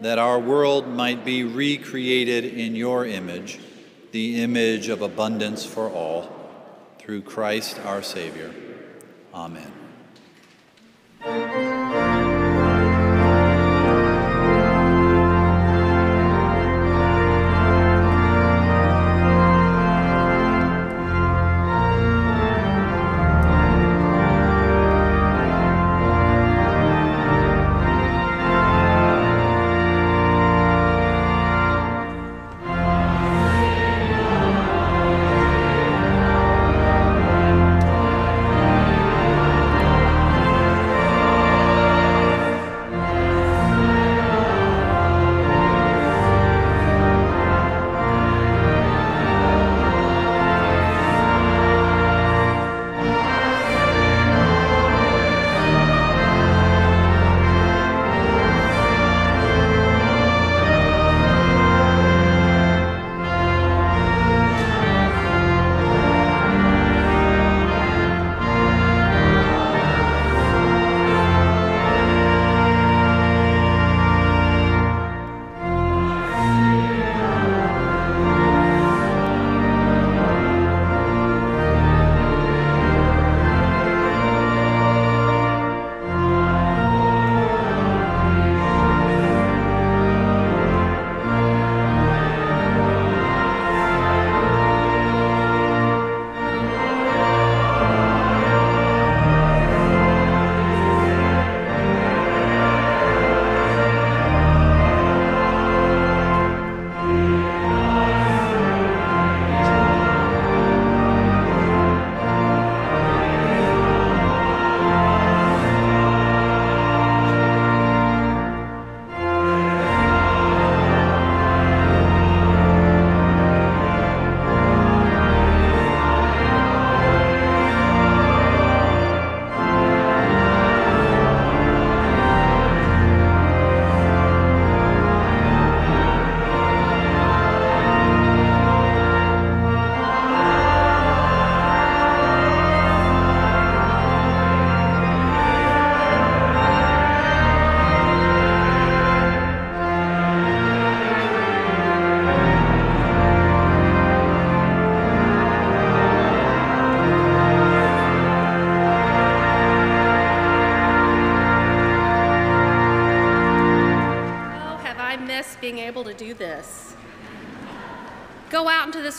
that 0.00 0.18
our 0.18 0.40
world 0.40 0.88
might 0.88 1.24
be 1.24 1.44
recreated 1.44 2.44
in 2.44 2.74
your 2.74 3.06
image, 3.06 3.60
the 4.10 4.42
image 4.42 4.88
of 4.88 5.00
abundance 5.00 5.64
for 5.64 5.88
all, 5.88 6.28
through 6.98 7.22
Christ 7.22 7.78
our 7.84 8.02
Savior. 8.02 8.52
Amen. 9.32 9.72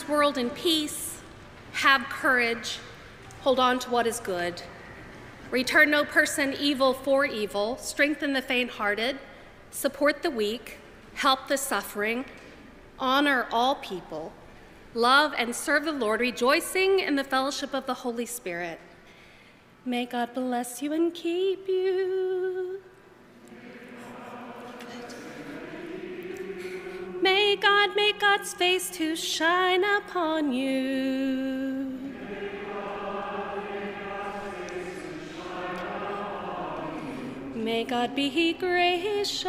World 0.08 0.38
in 0.38 0.50
peace, 0.50 1.20
have 1.72 2.02
courage, 2.08 2.78
hold 3.42 3.58
on 3.58 3.78
to 3.80 3.90
what 3.90 4.06
is 4.06 4.20
good. 4.20 4.62
Return 5.50 5.90
no 5.90 6.04
person 6.04 6.54
evil 6.58 6.94
for 6.94 7.24
evil, 7.24 7.76
strengthen 7.76 8.32
the 8.32 8.42
faint 8.42 8.70
hearted, 8.70 9.18
support 9.70 10.22
the 10.22 10.30
weak, 10.30 10.78
help 11.14 11.48
the 11.48 11.56
suffering, 11.56 12.24
honor 12.98 13.46
all 13.52 13.76
people, 13.76 14.32
love 14.94 15.34
and 15.36 15.54
serve 15.54 15.84
the 15.84 15.92
Lord, 15.92 16.20
rejoicing 16.20 17.00
in 17.00 17.16
the 17.16 17.24
fellowship 17.24 17.74
of 17.74 17.86
the 17.86 17.94
Holy 17.94 18.26
Spirit. 18.26 18.80
May 19.84 20.06
God 20.06 20.32
bless 20.34 20.80
you 20.80 20.92
and 20.92 21.12
keep 21.12 21.68
you. 21.68 22.83
May 27.24 27.56
God 27.56 27.96
make 27.96 28.20
God's 28.20 28.52
face 28.52 28.90
to 28.90 29.16
shine 29.16 29.82
upon 29.82 30.52
you. 30.52 31.98
May 37.54 37.84
God 37.84 38.14
be 38.14 38.52
gracious. 38.52 39.46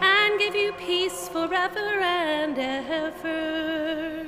And 0.00 0.38
give 0.38 0.54
you 0.54 0.72
peace 0.78 1.28
forever 1.28 2.00
and 2.00 2.58
ever. 2.58 4.26